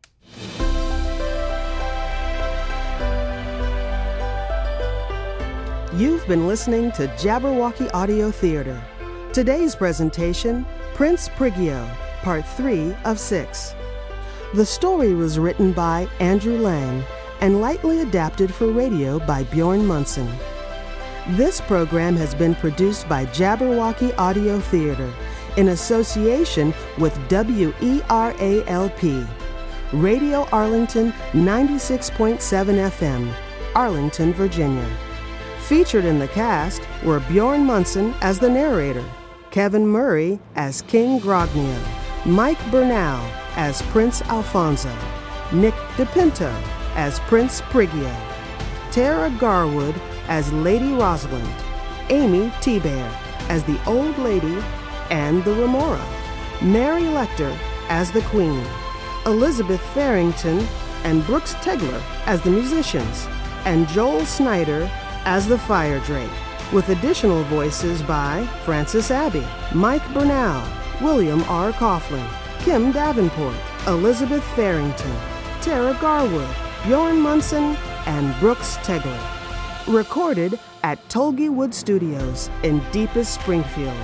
You've 5.97 6.27
been 6.29 6.47
listening 6.47 6.93
to 6.93 7.09
Jabberwocky 7.19 7.93
Audio 7.93 8.31
Theater. 8.31 8.81
Today's 9.33 9.75
presentation 9.75 10.65
Prince 10.95 11.29
Prigio, 11.31 11.89
Part 12.23 12.47
3 12.47 12.95
of 13.05 13.19
6. 13.19 13.75
The 14.55 14.67
story 14.67 15.15
was 15.15 15.39
written 15.39 15.73
by 15.73 16.09
Andrew 16.19 16.59
Lang 16.59 17.03
and 17.41 17.61
lightly 17.61 18.01
adapted 18.01 18.53
for 18.53 18.67
radio 18.71 19.19
by 19.21 19.45
Bjorn 19.45 19.87
Munson. 19.87 20.29
This 21.31 21.61
program 21.63 22.17
has 22.17 22.35
been 22.35 22.55
produced 22.55 23.09
by 23.09 23.27
Jabberwocky 23.27 24.17
Audio 24.19 24.59
Theater 24.59 25.13
in 25.57 25.69
association 25.69 26.75
with 26.99 27.17
WERALP, 27.29 28.09
Radio 29.93 30.49
Arlington 30.53 31.13
96.7 31.33 32.39
FM, 32.39 33.33
Arlington, 33.75 34.33
Virginia. 34.35 34.89
Featured 35.61 36.05
in 36.05 36.19
the 36.19 36.29
cast 36.29 36.83
were 37.05 37.21
Bjorn 37.21 37.65
Munson 37.65 38.15
as 38.21 38.39
the 38.39 38.51
narrator, 38.51 39.05
Kevin 39.51 39.87
Murray 39.87 40.41
as 40.57 40.83
King 40.83 41.21
Grognio, 41.21 42.00
Mike 42.27 42.71
Bernal 42.71 43.19
as 43.57 43.81
Prince 43.83 44.21
Alfonso, 44.23 44.95
Nick 45.53 45.75
DePinto 45.97 46.53
as 46.95 47.19
Prince 47.21 47.63
Prigio, 47.63 48.15
Tara 48.93 49.31
Garwood 49.39 49.95
as 50.29 50.53
Lady 50.53 50.93
Rosalind, 50.93 51.49
Amy 52.11 52.53
T-Bear 52.61 53.11
as 53.49 53.65
the 53.65 53.81
Old 53.87 54.19
Lady 54.19 54.59
and 55.11 55.43
the 55.45 55.55
Remora, 55.55 56.05
Mary 56.61 57.05
Lecter 57.05 57.57
as 57.89 58.13
the 58.13 58.23
Queen, 58.23 58.67
Elizabeth 59.25 59.81
Farrington 59.95 60.59
and 61.05 61.25
Brooks 61.25 61.55
Tegler 61.55 62.03
as 62.27 62.43
the 62.43 62.51
musicians, 62.51 63.27
and 63.65 63.89
Joel 63.89 64.27
Snyder 64.27 64.91
as 65.25 65.49
the 65.49 65.59
Fire 65.59 66.01
Drake, 66.01 66.31
with 66.71 66.91
additional 66.91 67.45
voices 67.45 68.03
by 68.03 68.47
Francis 68.67 69.11
Abbey, 69.11 69.47
Mike 69.75 70.07
Bernal, 70.13 70.63
William 71.01 71.43
R. 71.45 71.73
Coughlin, 71.73 72.27
Kim 72.61 72.93
Davenport, 72.93 73.55
Elizabeth 73.87 74.45
Farrington, 74.55 75.17
Tara 75.63 75.97
Garwood, 76.01 76.49
Bjorn 76.85 77.19
Munson, 77.19 77.77
and 78.07 78.39
Brooks 78.41 78.77
Tegler. 78.79 79.19
Recorded 79.87 80.59
at 80.83 81.07
Tulgey 81.09 81.51
Wood 81.51 81.75
Studios 81.75 82.51
in 82.63 82.83
deepest 82.93 83.35
Springfield, 83.35 83.97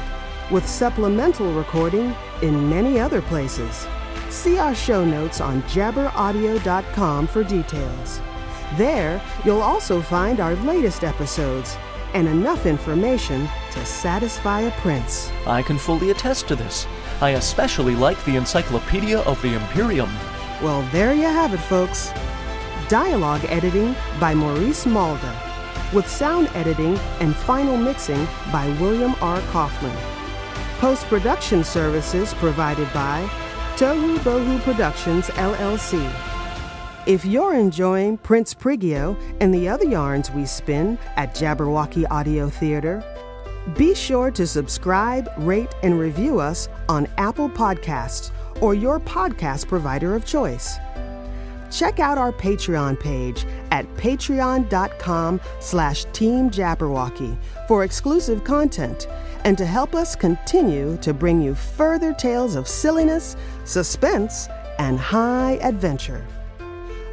with 0.51 0.67
supplemental 0.67 1.53
recording 1.53 2.15
in 2.43 2.69
many 2.69 2.99
other 2.99 3.21
places. 3.23 3.87
See 4.31 4.59
our 4.59 4.75
show 4.75 5.05
notes 5.05 5.41
on 5.41 5.63
jabberaudio.com 5.63 7.27
for 7.27 7.45
details. 7.45 8.21
There, 8.77 9.21
you'll 9.45 9.63
also 9.63 10.01
find 10.01 10.41
our 10.41 10.55
latest 10.57 11.05
episodes 11.05 11.77
and 12.15 12.27
enough 12.27 12.67
information 12.67 13.49
to 13.77 13.87
satisfy 13.87 14.62
a 14.62 14.71
prince. 14.81 15.31
I 15.47 15.62
can 15.62 15.79
fully 15.79 16.11
attest 16.11 16.49
to 16.49 16.57
this. 16.57 16.87
I 17.21 17.31
especially 17.31 17.95
like 17.95 18.23
the 18.25 18.37
Encyclopedia 18.37 19.21
of 19.21 19.41
the 19.43 19.55
Imperium. 19.55 20.11
Well, 20.62 20.83
there 20.93 21.15
you 21.15 21.25
have 21.25 21.55
it, 21.55 21.59
folks. 21.59 22.11
Dialogue 22.89 23.45
editing 23.49 23.95
by 24.19 24.35
Maurice 24.35 24.87
Malda, 24.87 25.35
with 25.93 26.09
sound 26.09 26.49
editing 26.55 26.97
and 27.21 27.37
final 27.37 27.77
mixing 27.77 28.27
by 28.51 28.67
William 28.81 29.15
R. 29.21 29.41
Kaufman. 29.53 29.97
Post 30.79 31.07
production 31.07 31.62
services 31.65 32.33
provided 32.35 32.91
by 32.93 33.29
Tohu 33.77 34.17
Bohu 34.19 34.59
Productions, 34.61 35.27
LLC. 35.29 36.11
If 37.07 37.25
you're 37.25 37.55
enjoying 37.55 38.19
Prince 38.19 38.53
Prigio 38.53 39.17
and 39.41 39.55
the 39.55 39.69
other 39.69 39.85
yarns 39.85 40.31
we 40.31 40.45
spin 40.45 40.99
at 41.17 41.35
Jabberwocky 41.35 42.05
Audio 42.11 42.49
Theater, 42.49 43.05
be 43.75 43.95
sure 43.95 44.31
to 44.31 44.47
subscribe, 44.47 45.29
rate, 45.39 45.75
and 45.83 45.99
review 45.99 46.39
us 46.39 46.69
on 46.89 47.09
Apple 47.19 47.49
Podcasts 47.49 48.31
or 48.61 48.75
your 48.75 49.01
podcast 49.01 49.69
provider 49.69 50.15
of 50.15 50.25
choice. 50.25 50.77
Check 51.71 51.99
out 51.99 52.17
our 52.17 52.33
Patreon 52.33 52.99
page 53.01 53.45
at 53.73 53.87
patreon.com 53.97 55.41
slash 55.61 56.05
Team 56.13 56.49
Jabberwocky 56.49 57.37
for 57.67 57.85
exclusive 57.85 58.45
content 58.45 59.09
and 59.45 59.59
to 59.59 59.67
help 59.67 59.95
us 59.95 60.15
continue 60.15 60.97
to 60.99 61.13
bring 61.13 61.41
you 61.41 61.55
further 61.55 62.15
tales 62.15 62.55
of 62.55 62.69
silliness, 62.69 63.37
suspense, 63.65 64.49
and 64.79 64.99
high 64.99 65.59
adventure. 65.63 66.25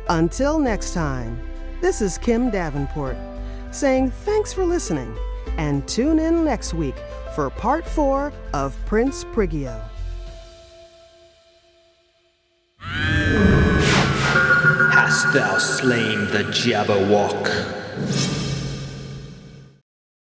Until 0.10 0.60
next 0.60 0.94
time, 0.94 1.40
this 1.82 2.02
is 2.02 2.18
Kim 2.18 2.50
Davenport 2.50 3.18
saying 3.72 4.12
thanks 4.12 4.54
for 4.54 4.66
listening 4.66 5.18
and 5.58 5.88
tune 5.88 6.20
in 6.20 6.44
next 6.44 6.74
week 6.74 6.96
for 7.36 7.50
part 7.50 7.86
four 7.86 8.32
of 8.54 8.78
Prince 8.86 9.24
Prigio. 9.24 9.82
Hast 14.94 15.34
thou 15.34 15.58
slain 15.58 16.26
the 16.32 16.44
Jabberwock? 16.52 18.33